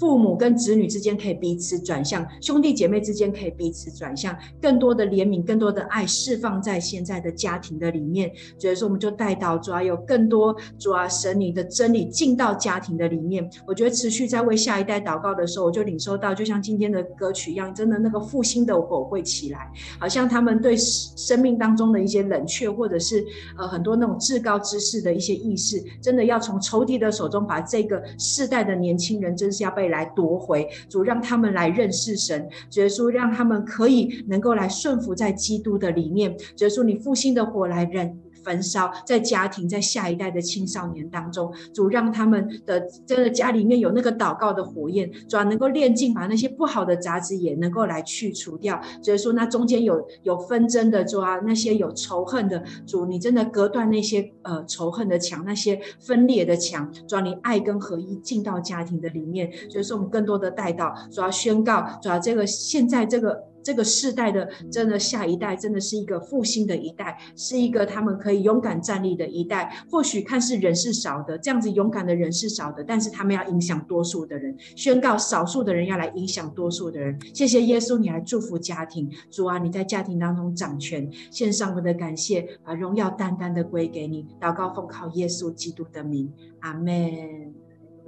[0.00, 8.32] 父母跟子女之间可以彼此转向，兄弟姐妹之间可以彼此转向，更多的怜悯，更多的爱释放在现在的家庭的里面。
[8.58, 13.46] 所以说，我们就带到主啊，有更多主啊神你的真理进到家庭的里面。
[13.66, 23.22] 我觉得持续在为下一代祷告的时候，我就领受到，就像今天的歌曲一样，真的那个复兴的火会起来，好像他们对生命当中的一些冷却，或者是
[23.58, 29.89] 呃很多那种至高之事的一些意识，真的要从仇敌的手中把这个世代的年轻人，真是要被。
[29.90, 38.18] 来夺回主，让他们来认识神，耶稣让他们可以能够来顺服在基督的里面，耶稣你复兴的火来认。
[38.42, 48.80] 焚烧在家庭，在下一代的青少年当中，主让他们的这个家里面有那个祷告的火焰，主要能够炼净，把那些不好的杂质也能够来去除掉。
[49.02, 59.50] 所以说，那中间有有纷争的，主啊，那些有仇恨的，主你真的隔断那些呃仇恨的墙，那些分裂的墙，主要你爱跟合一进到家庭的里面。
[59.68, 63.49] 所以说，我们更多的带到，主要宣告，主要这个现在这个。
[63.62, 69.84] 这个世代的真的下一代，真的是一个复兴的一代，是一个他们可以勇敢站立的一代。
[69.90, 77.18] 或许看似人是少的，这样子勇敢的人是少的，但是他们要影响多数的人，宣告少数的人要来影响多数的人。
[77.34, 84.26] 谢谢耶稣，你来祝福家庭，主啊，你在家庭当中掌权，献上我的感谢，把荣耀单单的归给你。
[84.40, 87.54] 祷告奉靠耶稣基督的名，阿门。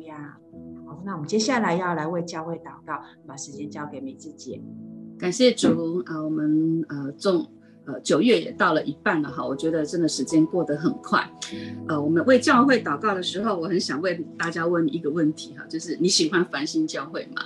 [0.04, 0.36] 呀，
[0.86, 4.60] 好，那我们接下来要来为教会祷告，把时间交给美智姐。
[5.22, 7.46] 感谢主啊，我们呃中
[7.86, 11.24] 呃九月也到了一半了哈，我觉得真的时间过得很快。
[11.86, 17.42] 呃，我们为教会祷告的时候，我很想为大家问一个问题哈，就是你喜欢繁星教会吗？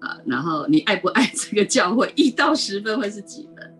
[0.00, 2.10] 啊，然后你爱不爱这个教会？
[2.16, 3.70] 一到十分会是几分？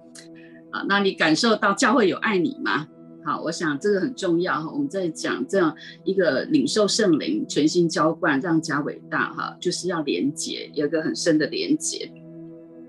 [0.71, 2.87] 啊，那你感受到教会有爱你吗？
[3.25, 4.71] 好，我想这个很重要哈。
[4.71, 5.75] 我们在讲这样
[6.05, 12.13] 一个领受圣灵全心浇灌，让家伟大哈，就是要连结，有一个很深的连结。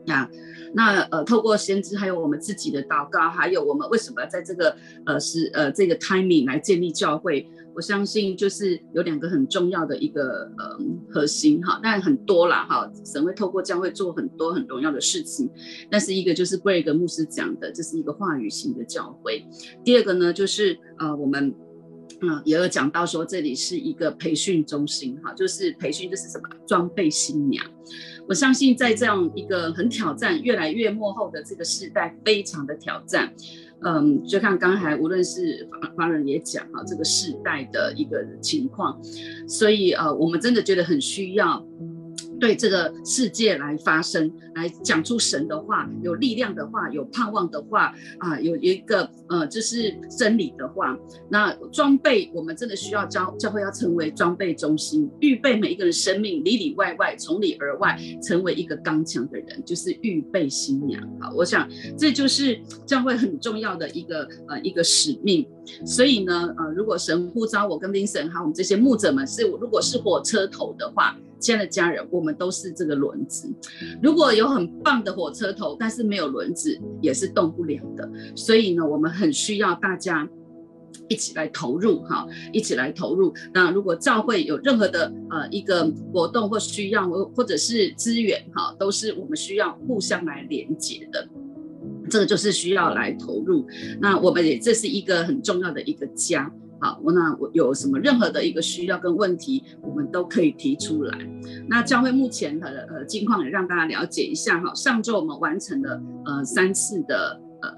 [0.06, 0.30] 呀，
[0.74, 4.76] 那呃，透过先知，还有我们自己的祷告，还有我们为什么要在这个
[5.06, 10.78] 呃是呃这个 timing 来建立教会，我相信就是有两个很重要的一个呃
[11.10, 15.50] 核心哈，但很多啦哈，神会透过教会做很多很重要的事情，
[15.90, 19.46] 但是一个就是 Greg 牧师讲的，这是一个话语型的教会，
[19.84, 21.54] 第二个呢就是呃我们。
[22.24, 27.66] 嗯，也有讲到说这里是一个培训中心，哈，就是培训就是什么装备新娘。
[28.32, 33.30] 我相信在这样一个很挑战、越来越幕后的这个时代，非常的挑战。
[33.84, 35.68] 嗯，就看刚才无论是
[35.98, 38.98] 华人也讲啊，这个时代的一个情况，
[39.46, 41.62] 所以呃，我们真的觉得很需要。
[42.42, 50.98] 对这个世界来发声，来讲出神的话，有力量的话，有盼望的话啊，有一个呃，就是真理的话。
[51.30, 61.00] 那装备，我们真的需要教教会要成为装备中心，预备每一个人生命里里外外，从里而外，成为一个刚强的人，就是预备新娘。
[61.20, 65.48] 好，我想这就是教会很重要的一个呃一个使命。
[65.86, 71.16] 所以呢，呃，如果神呼召我跟 Vincent 还有我们这些牧者们是，如果是火车头的话。
[71.42, 73.52] 亲爱的家人，我们都是这个轮子。
[74.02, 78.10] 如果有很棒的火车头，但是没有轮子，也是动不了的。
[78.36, 80.30] 所以呢，我们很需要大家
[81.10, 83.34] 一起来投入，哈，一起来投入。
[83.54, 91.28] 那如果教会有任何的呃一个活动或需要，或或者是资源，哈，都是我们需要互相来连接的。
[92.10, 93.66] 这个就是需要来投入。
[94.00, 96.52] 那我们也这是一个很重要的一个家。
[96.82, 101.18] 好，我那我有什么任何的一个需要跟问题，我们都可以提出来。
[101.70, 104.74] 那教会目前的呃近况也让大家了解一下哈。
[104.74, 107.70] 上周我们完成了呃三次的呃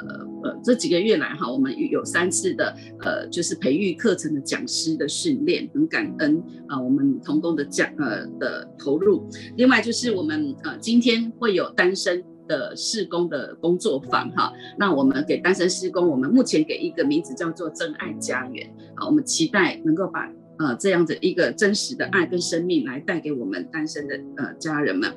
[0.43, 9.29] 呃这几个月来哈，我们有三次的呃就是培育课程的讲师的训练，很感恩啊、呃、我们同工的讲呃的投入。
[9.57, 12.23] 另外就是我们呃今天会有单身。
[12.47, 20.29] 的施工的工作坊哈，那我们给单身施工，我们目前给一个名字叫做真爱家园，好，我们期待能够把
[20.59, 25.11] 呃这样的一个真实的爱跟生命来带给我们单身的呃家人们。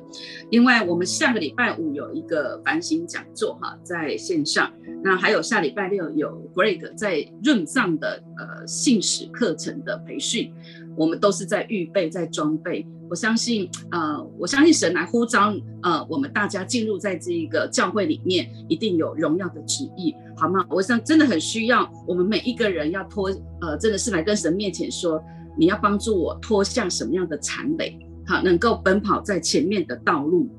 [0.51, 4.71] 另外，我们下个礼拜五有一个反省讲座哈，在线上，
[5.03, 10.51] 那还有下礼拜六有 Greg 在润藏的呃信使课程的培训。
[10.97, 12.85] 我们都是在预备，在装备。
[13.09, 20.65] 我相信，呃，我相信神来呼召，呃，我们大家进入在这一个教会里面，一定有荣耀的旨意，好吗？
[20.69, 23.29] 我想真的很需要我们每一个人要脱，
[23.61, 25.23] 呃，真的是来跟神面前说，
[25.57, 30.49] 你要帮助我脱下什么样的残累，好，能够奔跑在前面的道路。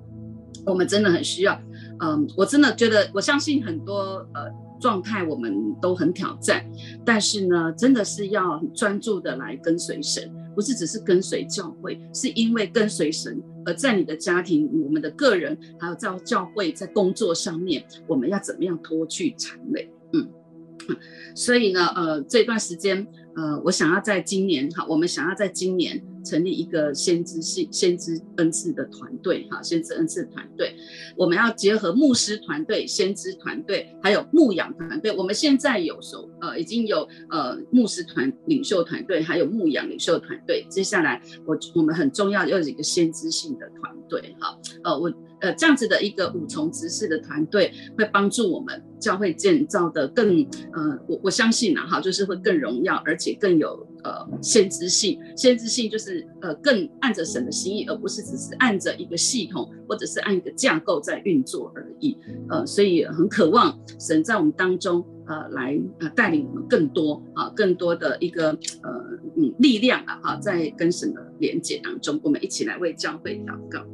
[0.64, 1.60] 我们真的很需要，
[2.00, 4.67] 嗯、我真的觉得，我相信很多，呃。
[4.78, 6.64] 状态我们都很挑战，
[7.04, 19.90] 但是呢，真的是要专注的来跟随神，不是只是跟随教会，是因为跟随神而在你的家庭、我们的个人，还有在教会、在工作上面，我们要怎么样脱去缠累？
[20.12, 20.28] 嗯，
[21.34, 23.06] 所以呢，呃，这段时间。
[23.36, 30.76] 呃，我想要在今年哈，我们想要在今年成立一个先知性先知恩赐的团队哈，先知恩赐团队，
[31.16, 35.10] 我们要结合牧师团队、先知团队，还有牧养团队。
[35.16, 40.66] 我们现在有手呃，已经有呃牧师团领袖团队，还有牧养领袖团队。
[40.68, 45.10] 接下来我我们很重要要有一个先知性的团队哈，呃我。
[45.40, 50.40] 呃，这样子的一个五重执事的团队，会帮助我们教会建造的更
[50.72, 55.18] 呃，我我相信啊，哈，就是会更荣耀，而且更有呃先知性。
[55.36, 62.18] 先知性就是呃更按着神的心意，而不是只是按着一个系统或者是按一个架构在运作而已。
[62.48, 68.50] 呃，所以很渴望神在我们当中呃来呃带领我们更多啊，更多的一个
[68.82, 68.90] 呃
[69.36, 73.86] 嗯力量啊，哈，在跟神的连接当中，我们一起来为教会祷告。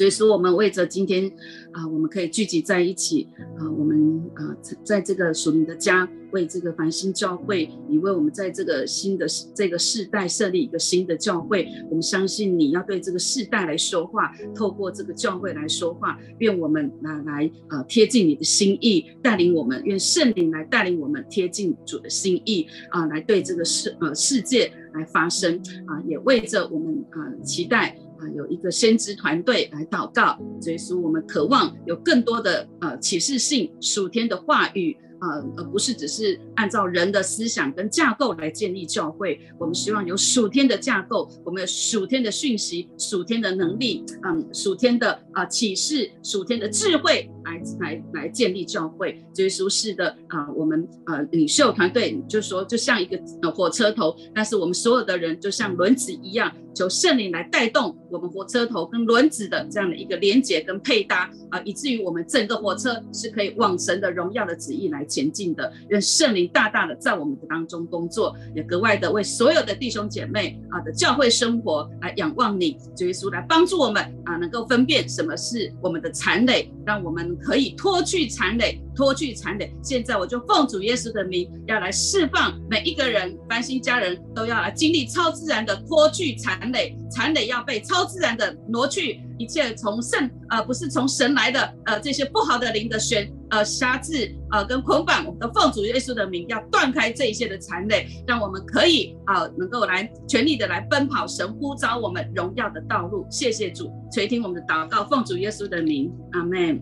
[0.00, 1.30] 所以说，我们为着今天
[1.72, 3.28] 啊，我们可以聚集在一起
[3.58, 11.68] 啊，我们啊，在这个属灵的家，为这个繁星教会，你为我们在这个新的这个世代设立一个新的教会。
[11.90, 16.18] 我们相信你要对这个世代来说话，透过这个教会来说话。
[16.38, 19.82] 愿我们来来呃贴近你的心意，带领我们。
[19.84, 27.94] 愿圣灵来带领我们贴近主的心意啊，来对这个世呃世界来发声啊，也为着我们啊期待。
[28.20, 34.96] 啊，有一个先知团队来祷告，所以说我们渴望有更多的呃启示性属天的话语。
[35.22, 39.38] 呃，而不是只是按照人的思想跟架构来建立教会。
[39.58, 49.22] 我们希望有属天的架构，我们有属天的讯息、属天的能力，嗯，属天的啊、启示、属天的智慧来来来建立教会。
[49.36, 65.04] 耶稣是的啊、我们呃领袖团队就说就像一个火车头，但是我们所有的人就像轮子一样，求圣灵来带动我们火车头跟轮子的这样的一个连接跟配搭啊、以至于我们整个火车是可以往神的荣耀的旨意来。
[65.10, 79.74] 前进的，愿圣灵大大的在我们的当中工作，也格外的为所有的弟兄姐妹啊的教会生活来仰望你，主耶稣来帮助我们啊，能够分辨什么是我们的残累，让我们可以脱去残累，脱去残累。
[79.82, 93.28] 现在我就奉主耶稣的名，要来释放每一个人，繁星家人都要来经历超自然的脱去残缠累，缠累要被超自然的挪去，一切从圣呃不是从神来的呃这些不好的灵的选。
[93.50, 103.26] 呃，辖制呃，跟捆绑，我们的奉主耶稣的名，要断开这一些的缠累，让我们可以啊、能够来全力的来奔跑神呼召我们荣耀的道路。
[103.28, 106.80] 谢谢主，垂听我们的祷告，奉主耶稣的名，阿门。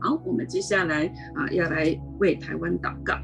[0.00, 1.04] 好，我们接下来
[1.34, 3.14] 啊、要来为台湾祷告。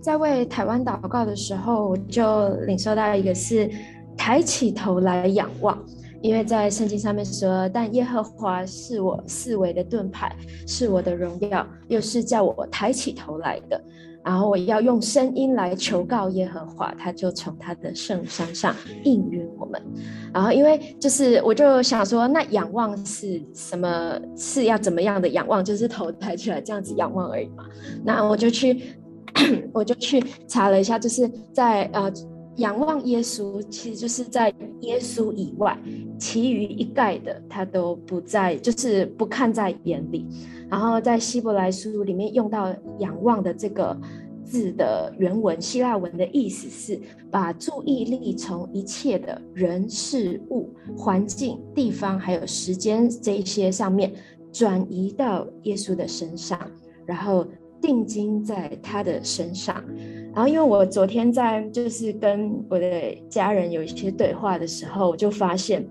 [0.00, 3.70] 在为台湾祷告的时候，我就领受到一个是
[4.16, 5.78] 抬起头来仰望。
[6.22, 10.36] 因为在圣经上面说，但耶和华是我四围的盾牌，
[10.66, 13.82] 是我的荣耀，又是叫我抬起头来的。
[14.22, 19.82] 然后我要用声音来求告耶和华，他就从他的圣山上应允我们。
[20.30, 24.20] 然后因为就是我就想说，那仰望是什么？
[24.36, 25.64] 是要怎么样的仰望？
[25.64, 27.64] 就是头抬起来这样子仰望而已嘛。
[28.04, 28.82] 那我就去，
[29.72, 32.12] 我就去查了一下，就是在呃。
[32.56, 35.78] 仰望耶稣，其实就是在耶稣以外，
[36.18, 40.26] 其余一概的他都不在，就是不看在眼里。
[40.68, 43.98] 然后在希伯来书里面用到仰望的这个
[44.44, 50.68] 字的原文，希腊文的意思是把注意力从一切的人事物、
[50.98, 54.12] 环境、地方还有时间这一些上面
[54.52, 56.60] 转移到耶稣的身上，
[57.06, 57.46] 然后
[57.80, 59.82] 定睛在他的身上。
[60.32, 62.88] 然后因为我昨天在就是跟我的
[63.28, 65.84] 家人有一些对话的时候，我就发现，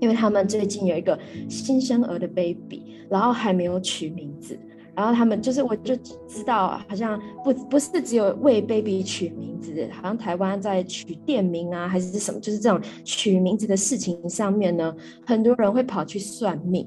[0.00, 1.18] 因为他们最近有一个
[1.48, 4.58] 新生儿的 baby，然后还没有取名字。
[4.92, 16.86] 然后他们就是，我就知道，好像不不是只有为 baby 取名字，好像台湾在取店名啊，还是什么，就是这种取名字的事情上面呢，很多人会跑去算命，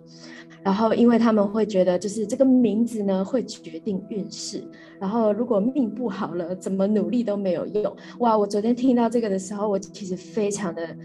[0.63, 4.63] 然后因为他们会觉得，就是这个名字呢会决定运势，
[4.99, 7.95] 然后如果命不好了，怎么努力都没有用。
[8.19, 10.97] 哇，我昨天听到这个的时候，我其实非常的，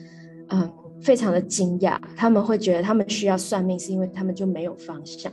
[0.48, 1.98] 嗯，非常的惊讶。
[2.16, 5.32] 他们会觉得他们需要算命，是因为他们就没有方向。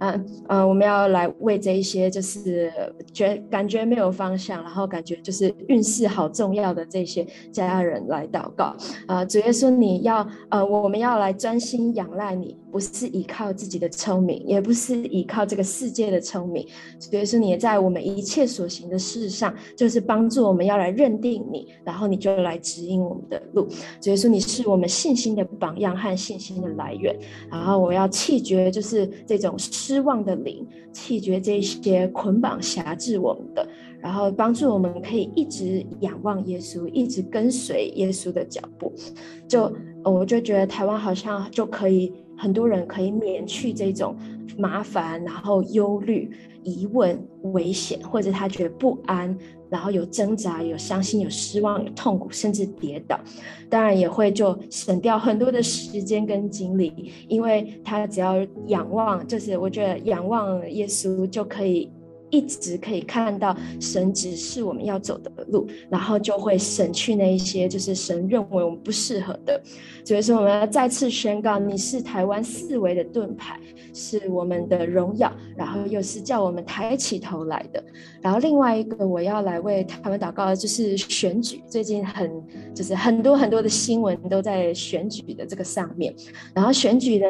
[0.00, 2.70] 嗯嗯，我们要来为这一些就是
[3.12, 8.74] 觉感觉没有方向，然后感觉就是运势好重要的这些家人来祷告。
[9.06, 12.56] 啊，主耶稣，你要呃，我们要来专心仰赖你。
[12.70, 16.64] 不是依靠自己的聪明，也不是依靠这个世界的聪明，
[17.00, 23.66] 主耶稣你也在我们一切所行的事上，就是帮助我们要来认定你，然后你就来指引我们的路。
[24.00, 27.12] 主耶稣你是我们信心的榜样和信心的来源。
[27.50, 29.58] 然后我要弃绝就是这种
[29.90, 33.68] 失望的灵，弃绝这些捆绑辖制我们的，
[34.00, 38.92] 然后帮助我们可以一直仰望耶稣，一直跟随耶稣的脚步。
[39.48, 39.72] 就
[40.04, 42.12] 我就觉得台湾好像就可以。
[42.38, 44.16] 很多人可以免去这种
[44.56, 46.30] 麻烦，然后忧虑、
[46.62, 47.22] 疑问、
[47.52, 49.36] 危险，或者他觉得不安，
[49.70, 53.18] 然后有挣扎、有伤心、有失望、有痛苦，甚至跌倒。
[53.68, 58.34] 当然也会就省掉很多的时间跟精力，因为他只要
[58.66, 61.90] 仰望，就是我觉得仰望耶稣就可以。
[62.32, 69.60] 一直可以看到神指示我们要走的路，然后就会省去那一些就是神认为我们不适合的。
[70.04, 73.58] 所以说，我们要再次宣告：你是台湾四维的盾牌，
[74.00, 77.84] 是我们的荣耀，然后又是叫我们抬起头来的。
[78.22, 82.30] 然后另外一个我要来为台湾祷告的就是选举，最近很
[82.74, 86.14] 就是很多很多的新闻都在选举的这个上面。
[86.54, 87.26] 然后选举的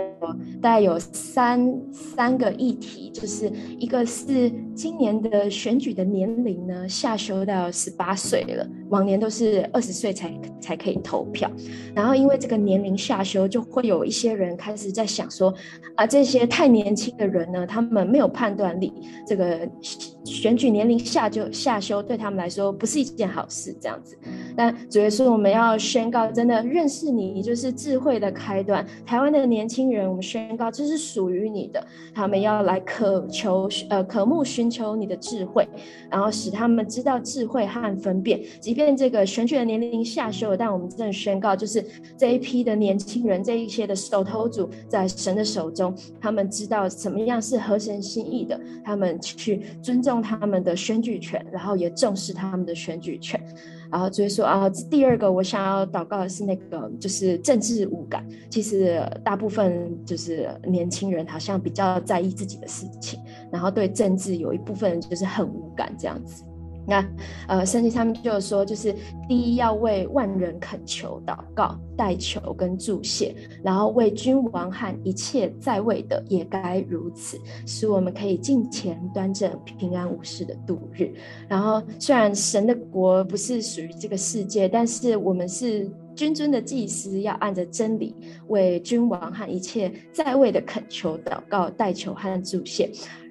[0.63, 10.31] 大概有三三个议题，就是一个是今年的选举的年龄呢，下修到十八岁了，往年都是二十岁才
[10.61, 11.51] 才可以投票。
[11.95, 15.53] 然后因为这个年龄下修，就会有一些人开始在想说，
[15.95, 18.93] 啊，这些太年轻的人呢，他们没有判断力，
[19.27, 19.67] 这个
[20.25, 24.19] 选举年龄下就下修对他们来说不是一件好事，这样子。
[24.57, 28.87] 但主耶稣，我们要宣告，真的认识你就是智慧的开端。
[29.07, 31.83] 台湾的年轻人，我们宣告这是属于你的，
[32.15, 34.91] 他们要来渴求呃渴慕寻求。
[35.01, 35.69] 你的智慧，
[36.11, 38.41] 然后使他们知道智慧和分辨。
[38.61, 41.85] 即便这个选举的年龄下修了，但我们真的宣告，就是
[42.19, 53.39] 这一批的年轻人，这一些的手头主，在神的手中，他们知道怎么样是合神心意的，他们去尊重他们的选举权，然后也重视他们的选举权。
[53.91, 58.27] 然后所以说啊，第二个我想要祷告的是那个，就是政治无感。
[58.49, 63.21] 其实大部分就是年轻人好像比较在意自己的事情，
[63.53, 66.45] 然后对政治有一部分就是很无感这样子。
[66.87, 67.07] 那
[67.47, 68.95] 呃，圣经上面就有说，就是
[69.29, 81.13] 第一要为万人恳求、祷告、代求跟祝谢，然后为君王和一切在位的也该如此，使我们可以敬虔端正、平安无事的度日。
[81.49, 88.15] 然后虽然神的国不是属于这个世界，但是我们是君尊的祭司，要按着真理
[88.49, 92.91] 为君王和一切在位的恳求、祷告、代求和祝谢。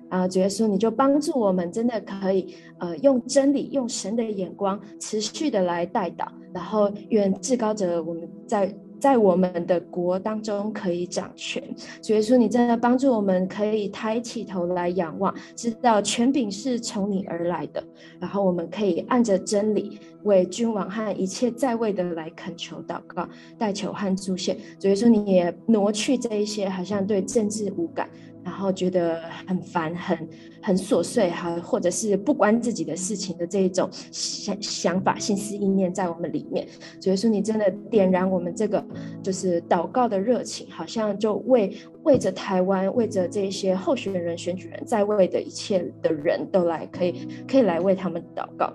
[0.10, 11.64] 啊，主耶稣，你就帮助我们，真的可以，呃，用真理，用神的眼光，持续的来带导，然后愿至高者我们在在我们的国当中可以掌权。
[12.02, 17.82] 主耶稣，你真的帮助我们，可以抬起头来仰望，知道权柄是从你而来的，
[18.20, 23.26] 然后我们可以按着真理为君王和一切在位的来恳求祷告、
[23.58, 24.58] 代求和祝谢。
[24.80, 28.10] 主耶稣，你也挪去这一些好像对政治无感。
[28.50, 30.28] 然后觉得很烦、很
[30.60, 36.68] 很琐碎哈，或者是不关自己的事情的这一种想想法、心思意念在我们里面。
[37.00, 38.84] 所以说，你真的点燃我们这个
[39.22, 48.74] 就是祷告的热情，好像就为为着台湾、为着这些候选人、选举人在位的一切的人都来可以可以来为他们祷告。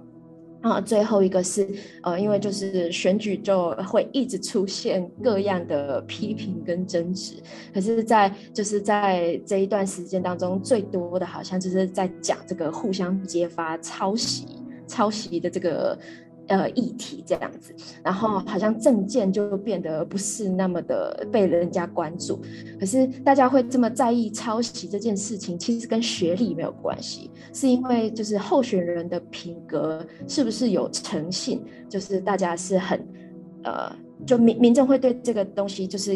[0.65, 1.69] 啊，最后一个是
[2.03, 7.35] 呃，因为就是选举就会一直出现各样的批评跟争执，
[7.73, 14.47] 可是，在就是在这一段时间当中，最多的好像就是在讲这个互相揭发抄袭、
[14.89, 15.99] 抄袭的这个。
[16.49, 22.41] 呃，议题这样子，然后好像政见就变得不是那么的被人家关注。
[22.79, 33.01] 可是大家会这么在意抄袭这件事情，其实跟学历没有关系，是因为就是候选人的品格是不是有诚信，就是大家是很
[33.63, 33.91] 呃，
[34.27, 36.15] 就民民众会对这个东西就是。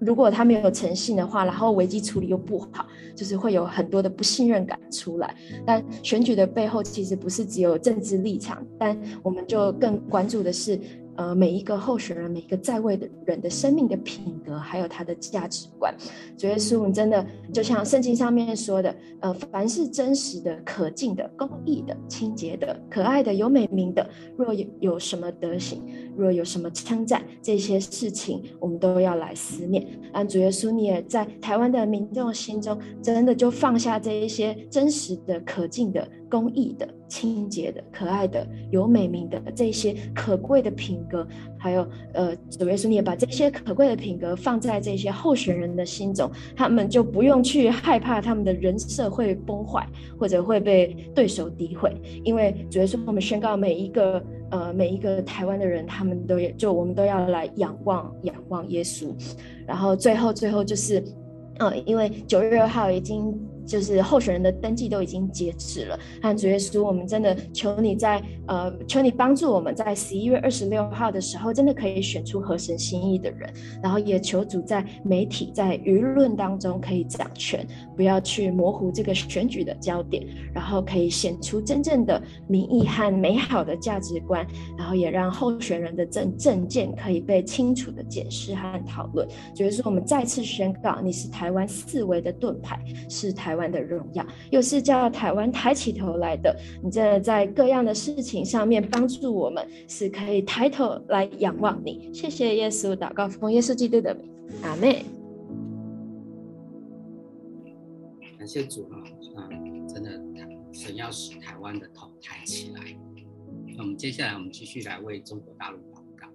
[0.00, 5.34] 如果他没有诚信的话，然后危机处理又不好，就是会有很多的不信任感出来。
[5.66, 10.78] 但选举的背后其实不是只有政治立场，但我们就更关注的是。
[11.16, 15.94] 呃，每一个候选人，每一个在位的人的生命的品格，还有他的价值观，
[16.36, 24.04] 主耶稣，你真的就像圣经上面说的，呃，凡是真实的、可敬的、公义的、清洁的、可爱的、有美名的，
[24.36, 25.80] 若有有什么德行，
[26.16, 29.86] 若有什么称赞，这些事情我们都要来思念。
[30.12, 36.08] 让主耶稣，你也在台湾的民众心中，真的就放下这一些真实的、可敬的。
[36.30, 41.24] 公益的、清洁的、可爱的、有美名的这些可贵的品格，
[41.56, 49.86] 还有呃，主耶稣，你也把这些可贵的品格放在这些候选人的心中，他们就不用去害怕他们的人设会崩坏，
[50.18, 51.94] 或者会被对手诋毁，
[52.24, 54.20] 因为主耶稣，我们宣告每一个
[54.50, 59.14] 呃每一个台湾的人，他们都也就我们都要来仰望仰望耶稣，
[59.66, 61.02] 然后最后最后就是，
[61.58, 63.34] 呃，因为九月二号已经。
[63.66, 73.50] 就是候选人的登记都已经截止了，和主耶稣，我们真的求你在呃，求你帮助我们在十一月二十六号的时候，真的可以选出合神心意的人，
[73.82, 84.46] 然后也求主在媒体在舆论当中可以掌权，不要去模糊这个选举的焦点，然后可以显出真正的民意和美好的价值观，
[84.76, 89.26] 然后也让候选人的政政见可以被清楚的检视和讨论。
[89.54, 93.53] 主耶稣，我们再次宣告，你是台湾四维的盾牌，是台。
[93.54, 96.52] 台湾的荣耀，又是叫台湾抬起头来的。
[96.82, 102.12] 你真的在各样的事情上面帮助我们，是可以抬头来仰望你。
[102.12, 104.28] 谢谢耶稣，祷告奉耶稣基督的名，
[104.64, 104.92] 阿门。
[108.36, 108.98] 感谢主啊，
[109.36, 109.48] 啊，
[109.86, 110.10] 真的，
[110.72, 112.82] 神要使台湾的头抬起来。
[113.76, 116.26] 那我们接下来，我们继续来为中国大陆祷告。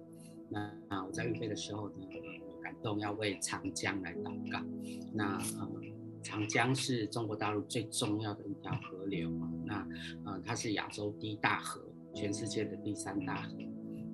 [0.48, 1.94] 那啊，我在预备的时候呢，
[2.62, 4.58] 感动要为长江来祷告。
[5.12, 5.68] 那啊。
[6.22, 9.30] 长江是中国大陆最重要的一条河流，
[9.64, 9.86] 那
[10.24, 11.80] 呃，它是亚洲第一大河，
[12.14, 13.56] 全世界的第三大河。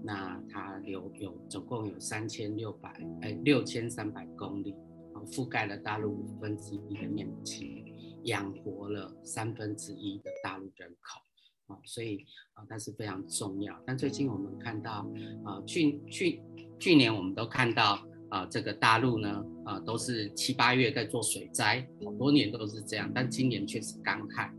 [0.03, 2.91] 那它流有总共有三千六百
[3.23, 4.75] 哎六千三百公里，
[5.27, 7.85] 覆盖了大陆五分之一的面积，
[8.25, 11.21] 养活了三分之一的大陆人口
[11.75, 13.77] 啊，所以啊，它是非常重要。
[13.85, 15.05] 但最近我们看到
[15.45, 16.41] 啊，去去
[16.79, 18.07] 去年我们都看到。
[18.37, 24.55] 啊、这个大陆呢，啊、都是七八月在做水灾，好多年都是这样，但今年却是干旱。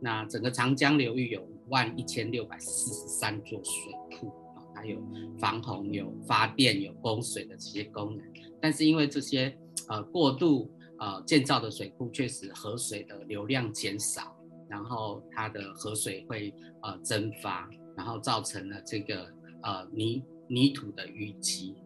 [0.00, 4.26] 那整个长江流域有五万一千六百四十三座水库
[4.56, 5.00] 啊，它有
[5.38, 8.26] 防洪、有发电、有供水的这些功能。
[8.60, 9.56] 但是因为这些
[9.88, 10.68] 呃过度
[10.98, 14.36] 呃建造的水库，确实河水的流量减少，
[14.68, 16.52] 然后它的河水会
[16.82, 21.76] 呃蒸发，然后造成了这个呃泥泥土的淤积。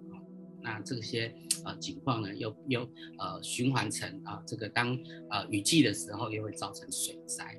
[0.65, 1.33] 那这些
[1.65, 2.81] 呃情况呢，又又
[3.19, 4.99] 呃循环成啊、这个当
[5.31, 7.57] 呃雨季的时候，又会造成水灾。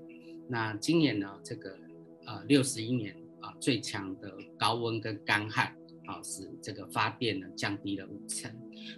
[0.49, 1.77] 那今年呢，这个
[2.25, 5.67] 呃六十一年啊、最强的高温跟干旱
[6.07, 8.51] 啊、使这个发电呢降低了五成。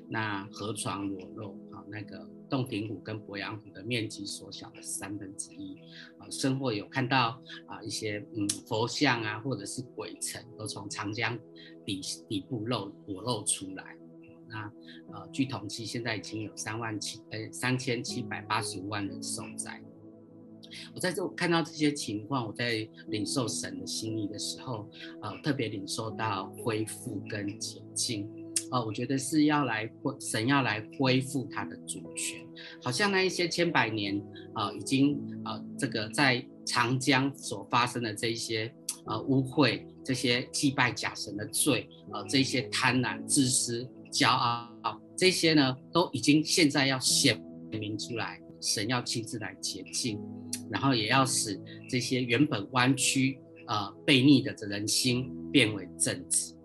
[0.10, 5.76] 那河床裸露啊、那个洞庭湖跟鄱阳湖的面积缩小了三分之一。
[6.18, 11.38] 啊、呃，生活有看到啊、一些嗯佛像啊，或者是鬼城，都从长江
[11.86, 13.97] 底底部露裸露出来。
[14.50, 14.72] 那
[15.14, 19.82] 呃，据统计，现在已经有三万七呃三千七百八十五万人受灾。
[20.94, 24.90] 我在这看到这些情况，我在领受神的心意的时候，
[25.22, 28.30] 呃，特别领受到恢复跟洁净。
[28.70, 32.46] 呃，我觉得是要来恢神要来恢复他的主权，
[32.84, 34.22] 好像那一些千百年
[34.56, 38.70] 呃已经呃这个在长江所发生的这一些
[39.06, 43.90] 呃污秽、这些祭拜假神的罪，呃这些贪婪、自私。
[44.18, 47.40] 骄傲，这些呢都已经现在要显
[47.70, 50.20] 明出来，神要亲自来洁净，
[50.72, 56.56] 然后也要使这些原本弯曲、呃悖逆的人心变为正直。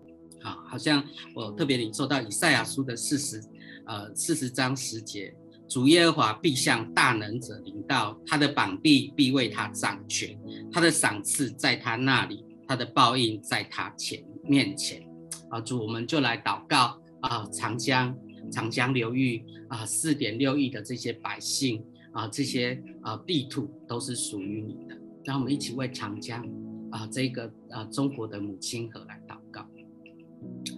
[0.41, 1.03] 好，好像
[1.35, 3.39] 我特别领受到以赛亚书的四十
[3.85, 5.31] 呃四十章十节，
[5.69, 10.35] 主耶和华必向大能者领到，他的膀臂必为他掌权，
[10.71, 15.07] 他的赏赐在他那里，他的报应在他前面前。
[15.49, 18.15] 啊，主，我们就来祷告啊，长江
[18.51, 24.97] 长江流域啊，四点六亿的这些百姓啊，这些啊地土都是属于你的。
[25.25, 26.45] 让我们一起为长江
[26.91, 29.61] 啊，这个啊中国的母亲河来祷告。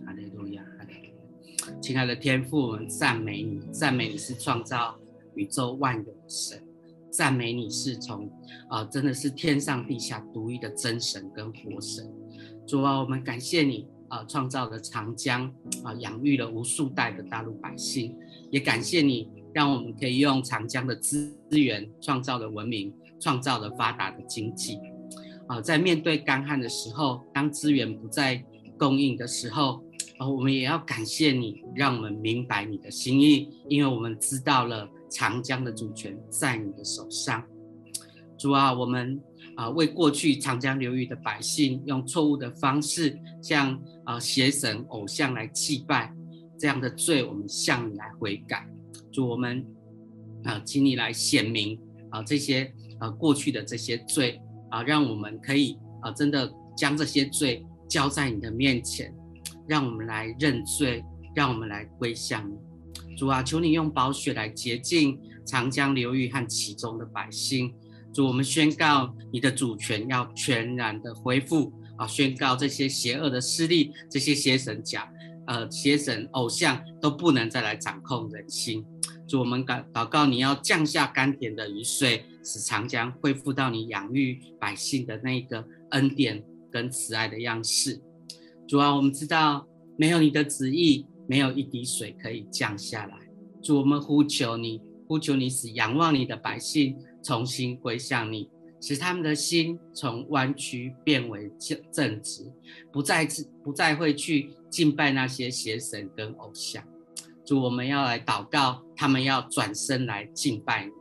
[0.06, 1.82] 哈利路亚，哈利路亚。
[1.82, 4.96] 亲爱的天父，我们赞美你，赞美你是创造
[5.34, 6.64] 宇宙万有神，
[7.10, 8.30] 赞美你是从
[8.70, 12.08] 啊，真的是天上地下独一的真神跟活神。
[12.68, 15.52] 主啊，我们感谢你啊，创造了长江
[15.84, 18.16] 啊，养育了无数代的大陆百姓，
[18.52, 22.94] 也感谢你让我们可以用长江的资源创造了文明。
[23.18, 24.78] 创造了发达的经济，
[25.48, 28.44] 啊，在面对干旱的时候，当资源不再
[28.78, 29.82] 供应的时候，
[30.18, 37.42] 啊，我们也要感谢你，让我们明白你的心意，因为我们知道了长江的主权在你的手上。
[38.38, 39.20] 主啊，我们
[39.56, 46.14] 啊为过去长江流域的百姓用错误的方式向啊邪神偶像来祭拜
[46.58, 48.68] 这样的罪，我们向你来悔改。
[49.12, 49.66] 主，我们
[50.46, 51.80] 啊，请你来显明
[52.10, 52.74] 啊这些。
[52.98, 59.14] 啊，过去的这些罪啊，让我们可以啊，真的将这些罪交在你的面前，
[59.68, 61.04] 让我们来认罪，
[61.36, 62.56] 让我们来归向你。
[63.18, 67.76] 主啊，求你用宝血来洁净长江流域和其中的百姓。
[68.14, 75.12] 主，我们宣告你的主权要全然的恢复啊，宣告这些邪恶的势力、这些邪神假
[75.48, 78.86] 呃邪神偶像都不能再来掌控人心。
[79.28, 88.00] 主，我们祷祷告，你要降下甘甜的雨水，使长江恢复到你养育百姓的那个恩典跟慈爱的样式。
[88.68, 89.68] 主啊，我们知道
[89.98, 93.18] 没有你的旨意，没有一滴水可以降下来。
[93.64, 98.48] 主，我们呼求你，呼求你，使仰望你的百姓重新归向你，
[98.80, 101.52] 使他们的心从弯曲变为
[101.92, 102.52] 正直，
[102.92, 103.28] 不再
[103.64, 106.84] 不再会去敬拜那些邪神跟偶像。
[107.46, 110.92] 主，我们要来祷告，他们要转身来敬拜你。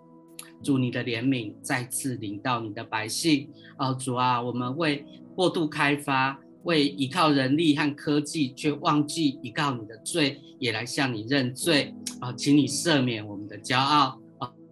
[0.62, 3.50] 主，你的怜悯再次临到你的百姓。
[3.78, 5.04] 哦，主啊，我们为
[5.34, 11.94] 过度开发，为依靠人力和科技，却忘记依靠你的罪，也来向你认罪。
[12.20, 14.18] 啊、哦，请你赦免我们的骄傲。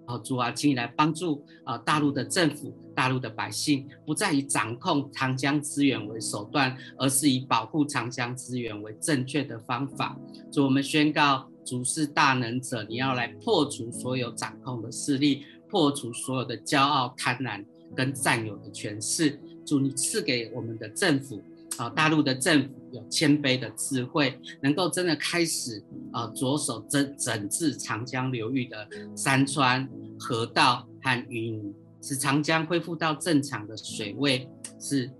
[0.06, 10.16] 哦，主啊，请你来帮助啊，大陆的政府、大陆的百姓，不再以掌控长江资源为手段，而是以保护长江资源为正确的方法。
[10.52, 11.48] 主，我们宣告。
[11.64, 17.64] 主是大能者，你要来破除所有掌控的势力，破除所有的骄傲、贪婪
[17.94, 19.38] 跟占有的权势。
[19.64, 21.40] 主，你赐给我们的政府
[21.76, 25.80] 啊，大陆的政府有谦卑的智慧，能够真的开始
[26.10, 29.88] 啊，着手整整治长江流域的山川、
[30.18, 31.72] 河道和淤泥，
[32.02, 34.48] 使长江恢复到正常的水位，
[34.78, 35.10] 是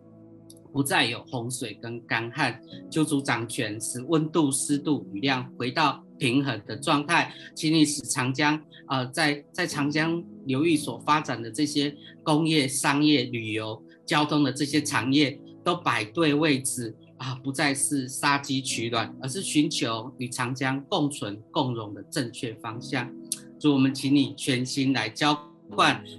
[0.72, 2.61] 不再有洪水跟干旱。
[2.91, 6.05] 救主掌权，使温度、湿度、雨量回到。
[6.18, 8.57] 平衡的状态，请你使长江、
[8.87, 23.12] 呃，在在长江流域所发展的这些工业、商业、旅游、交通的这些产业都摆对位置啊，不再是杀鸡取卵，而是寻求与长江共存共荣的正确方向。
[23.59, 25.51] 祝我们请你全心来交。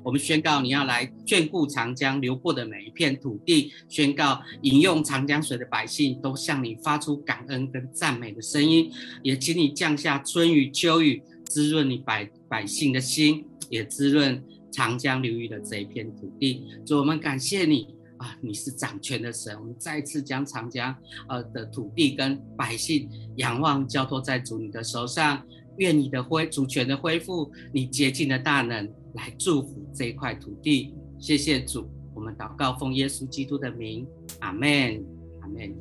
[0.04, 8.92] 我们宣告，你要来眷顾长江流过的每一片土地，宣告饮用长江水的百姓都向你发出感恩跟赞美的声音，
[9.22, 16.66] 也请你降下春雨秋雨，滋润你百百姓的心，也滋润长江流域的这一片土地。
[16.86, 19.56] 主，我们感谢你啊，你是掌权的神。
[19.60, 20.96] 我们再次将长江
[21.28, 25.46] 呃的土地跟百姓仰望交托在主你的手上，
[25.78, 28.90] 愿你的恢主权的恢复，你洁净的大能。
[29.16, 34.08] 来祝福这一块土地，谢谢主，我们祷告奉耶稣基督的名，
[34.40, 35.06] 阿门，
[35.42, 35.72] 阿门。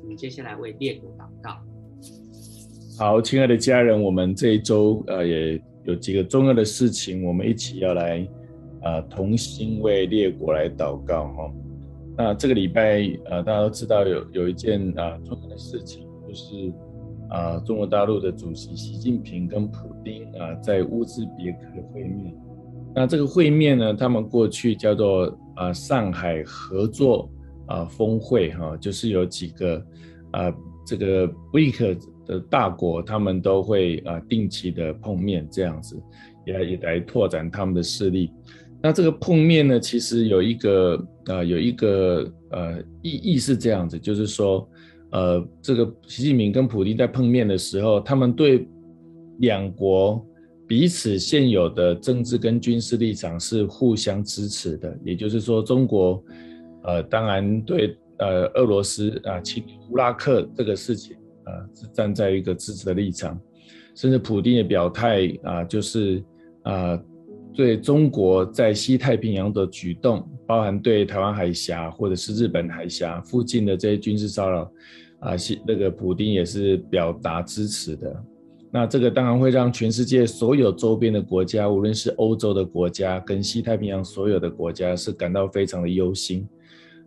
[0.00, 1.58] 我们接下来为列国祷告。
[2.98, 8.26] 好，亲爱的家人，我们这一周呃也有几个重要的事情，我们一起要来、
[8.80, 11.54] 呃、同心为列国来祷告哈、哦。
[12.16, 16.72] 那这个礼拜呃大家都知道有有一件啊、呃、重要的事情，就是
[17.28, 21.58] 啊、中国大陆的主席习近平跟普丁啊、在乌兹别克
[21.92, 22.34] 会面。
[22.94, 27.30] 那这个会面呢，他们过去叫做啊、上海合作
[27.66, 29.76] 啊、峰会哈、就是有几个
[30.32, 30.52] 啊、
[30.86, 36.00] 这个 BRIC 的大国，他们都会啊、定期的碰面这样子，
[36.46, 38.30] 也也来拓展他们的势力。
[38.80, 44.66] 那这个碰面呢，其实有一个啊、有一个呃意义是这样子，就是说
[45.10, 48.68] 呃这个习近平跟普京在碰面的时候，他们对
[49.38, 50.24] 两国。
[50.66, 56.22] 彼此现有的政治跟军事立场是互相支持的，也就是说，中国，
[56.84, 63.40] 呃，当然对呃俄罗斯啊侵乌拉克这个事情啊，是站在一个支持的立场，
[63.94, 66.22] 甚至普京也表态啊，就是
[66.64, 67.02] 啊
[67.54, 74.72] 对中国在西太平洋的举动，包含对台湾海峡或者是日本海峡附近的这些军事骚扰
[75.20, 78.24] 啊，西那个普丁也是表达支持的。
[78.70, 86.48] 那这个当然会让全世界所有周边的国家，无论是欧洲的国家跟西太平洋所有的国家，是感到非常的忧心，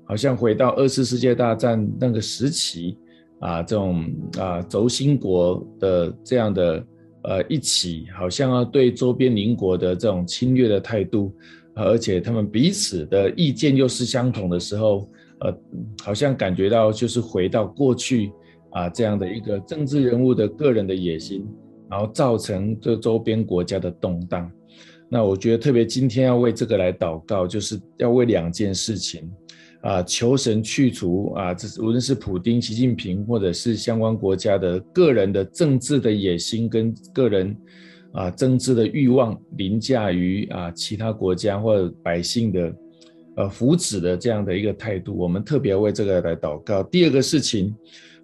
[0.06, 2.98] 好像回到二次世界大战那个时期
[3.40, 4.06] 啊，这种
[4.38, 6.86] 啊轴心国的这样的
[7.24, 11.34] 呃一起，好像要对周边邻国的这种侵略的态度，
[11.76, 15.10] 而且他们彼此的意见又是相同的时候，
[15.40, 15.58] 呃，
[16.04, 18.32] 好像感觉到就是回到过去。
[18.74, 21.46] 啊，这样的一个政治人物的个人的野心，
[21.90, 24.50] 然后造成这周边国家的动荡。
[25.10, 29.30] 那我觉得特别今天要为这个来祷告，就是要为两件事情
[29.82, 37.54] 啊，求神去除啊，这无论是普丁、习近平，或者是相关国家的个人的政治的野心跟个人
[38.14, 42.76] 啊政治的欲望凌驾于啊其他国家或者百姓的
[43.36, 45.18] 呃福祉的这样的一个态度。
[45.18, 46.82] 我们特别为这个来祷告。
[46.84, 47.76] 第二个事情。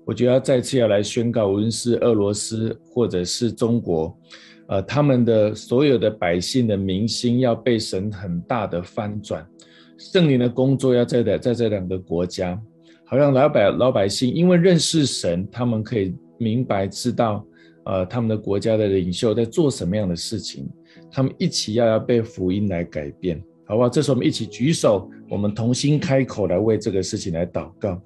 [0.08, 4.18] 我觉得要再次要来宣告，无论是俄罗斯或者是中国，
[4.68, 9.46] 呃，他们的所有的百姓的民心要被神很大的翻转，
[9.98, 12.58] 圣灵的工作要在在在这两个国家，
[13.04, 17.46] 好让老百老百姓因为认识神，他们可以明白知道，
[17.88, 20.70] 呃，他们的国家的领袖在做什么样的事情，
[21.10, 23.88] 他们一起要要被福音来改变，好不好？
[23.88, 28.02] 这时候我们一起举手，我们同心开口来为这个事情来祷告。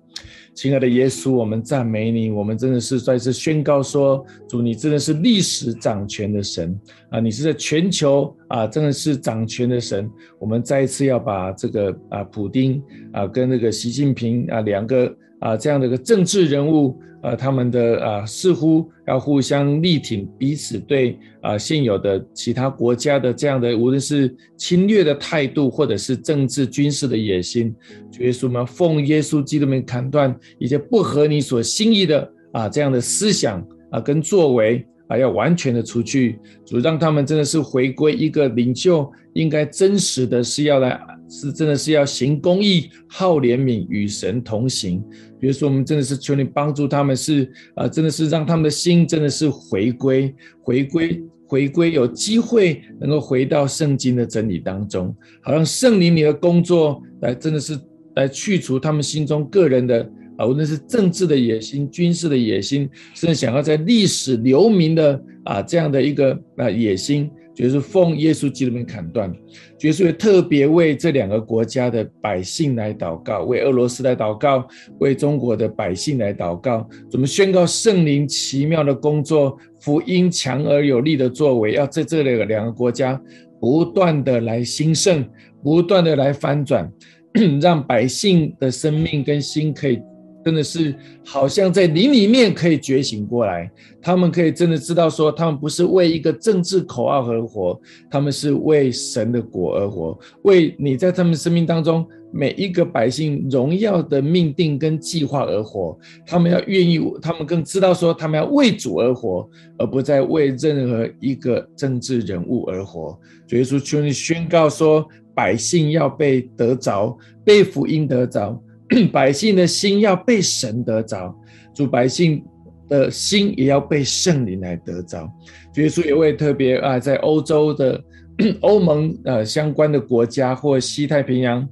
[0.54, 6.78] 亲爱的耶稣，我们赞美你，我们真的是再次宣告说，主，你真的是历史掌权的神
[7.10, 7.22] 啊！
[7.22, 10.12] 你是在全球啊，真的是掌权的神。
[10.38, 16.98] 我们再一次要把这个啊，普丁啊，跟那个习近平啊，两个啊，这样的一个政治人物。
[17.22, 27.76] 啊，他们的啊，似乎要互相力挺，彼此对啊现有的其他国家的这样的，无论是侵略的态度，或者是政治军事的野心，
[28.12, 40.98] 主耶稣们奉耶稣基督名砍断一些不合你所心意的啊这样的思想啊跟作为啊，要完全的除去，主让他们真的是回归一个领袖，应该真实的是要来，
[41.30, 45.04] 是真的是要行公义、好怜悯、与神同行。
[45.38, 57.78] 比如说，我们真的是求你帮助他们，是啊，真的是让他们的心真的是回归、回归、回归，有机会能够回到圣经的真理当中，好让圣灵你的工作来，真的是
[58.16, 60.10] 来去除他们心中个人的
[60.42, 67.30] 啊，无论是政治的野心、军事的野心，甚至想要在历史留名的啊这样的一个啊野心。
[67.54, 69.32] 就是奉耶稣基督名砍断，
[69.78, 74.66] 就是会特别为这两个国家的百姓来祷告，为俄罗斯来祷告，
[75.00, 76.90] 为中国的百姓来祷告。
[77.10, 83.22] 怎么宣告圣灵奇妙的工作，福音强而有力的作为，要在这两个两个国家
[83.60, 85.24] 不断的来兴盛，
[85.62, 86.90] 不断的来翻转，
[87.62, 90.00] 让百姓的生命跟心可以。
[90.44, 93.72] 真的是好像在灵里面可以觉醒过来，
[94.02, 97.80] 他们可以真的知道说，他们不是为一个政治口号而活，
[98.10, 105.98] 他们是为神的国而活，为你在他们生命当中每一个百姓荣耀的命定跟计划而活。
[106.26, 113.20] 他们要愿意，他们更知道说，他们要为主而活，而不再为任何一个政治人物而活。
[113.48, 118.60] 所以说，求你宣告说，百姓要被得着，被福音得着。
[119.12, 121.34] 百姓的心要被神得着，
[121.74, 122.44] 主百姓
[122.90, 125.32] 的心也要被圣灵来得着。
[125.76, 128.04] 耶稣也会特别啊，在欧洲的
[128.60, 131.66] 欧盟呃相关的国家，或西太平洋、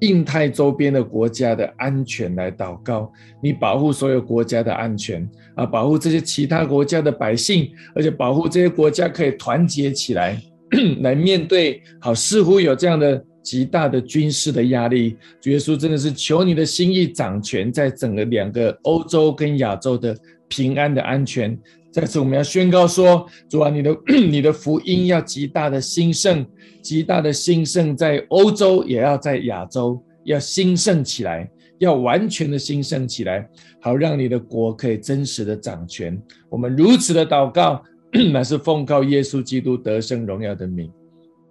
[0.00, 3.10] 印太周边的国家的安全来祷告，
[3.42, 10.40] 你保护所有国家的安全啊，保护这些其他国家的百姓，而且保护这些国家可以团结起来
[11.02, 11.82] 来面对。
[12.00, 13.24] 好，似乎有这样的。
[13.42, 20.16] 极大的军事的压力，主耶稣真的是求你的心意掌权在整个两个欧洲跟亚洲的
[20.48, 21.58] 平安的安全。
[21.90, 23.96] 在此，我们要宣告说，主啊，你的
[24.30, 26.46] 你的福音要极大的兴盛，
[26.80, 33.48] 极大的兴盛在欧洲，也要在亚洲要兴盛起来，要完全的兴盛起来，
[33.80, 36.16] 好让你的国可以真实的掌权。
[36.48, 37.82] 我们如此的祷告，
[38.32, 40.88] 乃是奉告耶稣基督得胜荣耀的名。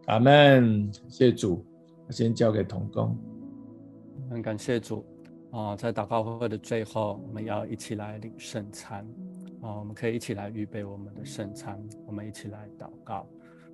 [0.05, 0.89] 阿门。
[1.09, 1.68] 谢谢主。
[2.09, 3.15] 先交给童工，
[4.29, 5.05] 很感谢主
[5.51, 5.75] 啊！
[5.75, 9.05] 在祷告会的最后，我们要一起来领圣餐
[9.61, 9.77] 啊！
[9.77, 13.27] 我们可以一起来预备我们的圣餐，我们一起来祷告。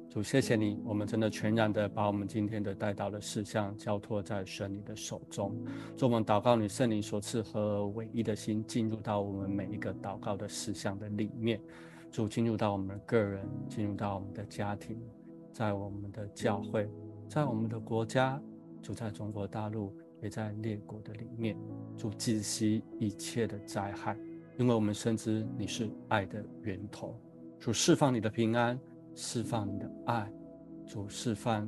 [0.10, 5.54] 主，谢谢你，我们真的全然的把我们今天的带到的事项交托在神你的手中。
[5.98, 11.60] 主，我们祷告你圣灵所赐和唯一的心进入到我们每一个祷告的事项的里面。
[12.12, 14.98] 主，进入到我们的个人，进入到我们的家庭，
[15.52, 16.90] 在我们的教会，
[17.28, 18.42] 在我们的国家，
[18.82, 21.58] 主，在中国大陆，也在列国的里面。
[21.98, 24.18] 主，窒息一切的灾害，
[24.58, 27.20] 因为我们深知你是爱的源头。
[27.60, 28.80] 主，释放你的平安。
[29.18, 30.30] 释放你的爱，
[30.86, 31.66] 主释放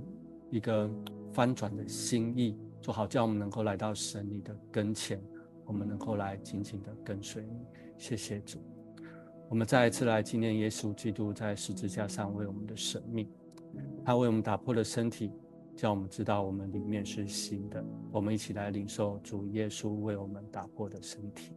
[0.52, 0.92] 一个
[1.32, 5.18] 翻转的心意，主好叫我们能够来到神你的跟前，
[5.64, 7.66] 我们能够来紧紧的跟随你。
[7.98, 8.60] 谢谢主，
[9.48, 13.26] 我们再一次来纪念耶稣基督在十字架上为我们的生命，
[14.04, 15.32] 他为我们打破了身体，
[15.78, 17.86] 叫我们知道我们里面是新的。
[18.12, 21.52] 我们一起来领受主耶稣为我们打破的身体。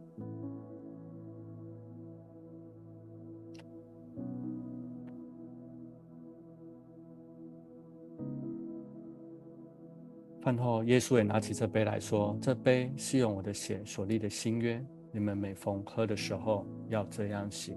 [10.39, 17.75] 饭后，耶稣也拿起这杯来说：“这杯是用我的血所立的新约，你们每逢喝的时候要这样行，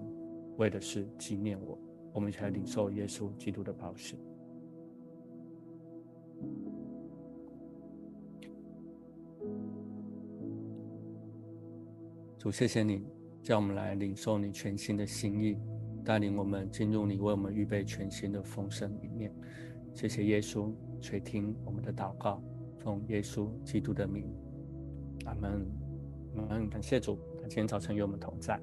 [0.58, 1.78] 为的是纪念我。”
[2.12, 4.16] 我们一起来领受耶稣基督的宝血。
[12.38, 13.06] 主，谢谢你
[13.42, 15.56] 叫我们来领受你全新的心意，
[16.04, 19.34] 带领我们进入你为我们预备全新的丰盛里面。
[19.94, 20.70] 谢谢耶稣
[21.00, 22.42] 垂听我们的祷告。
[22.76, 24.26] 奉耶稣基督的名，
[25.24, 25.66] 阿门。
[26.36, 26.68] 阿门。
[26.68, 28.60] 感谢主，他今天早晨与我们同在。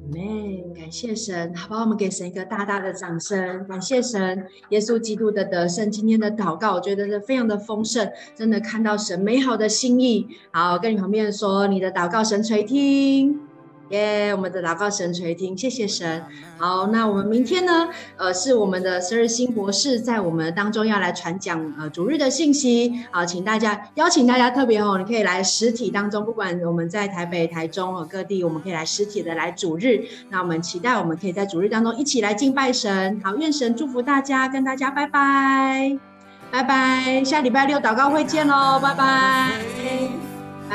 [0.00, 0.74] 阿门。
[0.74, 3.66] 感谢神，好不好，我们给神一个大大的掌声。
[3.66, 5.90] 感谢神，耶稣基督的得胜。
[5.90, 10.26] 今天的祷告，我觉得是非常的丰盛，真的看到神美好的心意。
[10.52, 13.49] 好，跟你旁边说，你的祷告神垂听。
[13.90, 16.24] 耶我们的祷告神垂听，谢谢神。
[16.58, 17.88] 好，那我们明天呢？
[18.16, 23.04] 呃，是我们的十二星博士在我们当中要来传讲呃主日的信息。
[23.10, 30.04] 好，请大家邀请大家特别哦，你可以来实体当中，不管我们在台北、台中和各地，我们可以来实体的来主日。
[30.28, 33.20] 那我们期待我们可以在主日当中一起来敬拜神。
[33.24, 35.98] 好，愿神祝福大家，跟大家拜拜，
[36.52, 40.29] 拜拜，下礼拜六祷告会见喽，拜拜。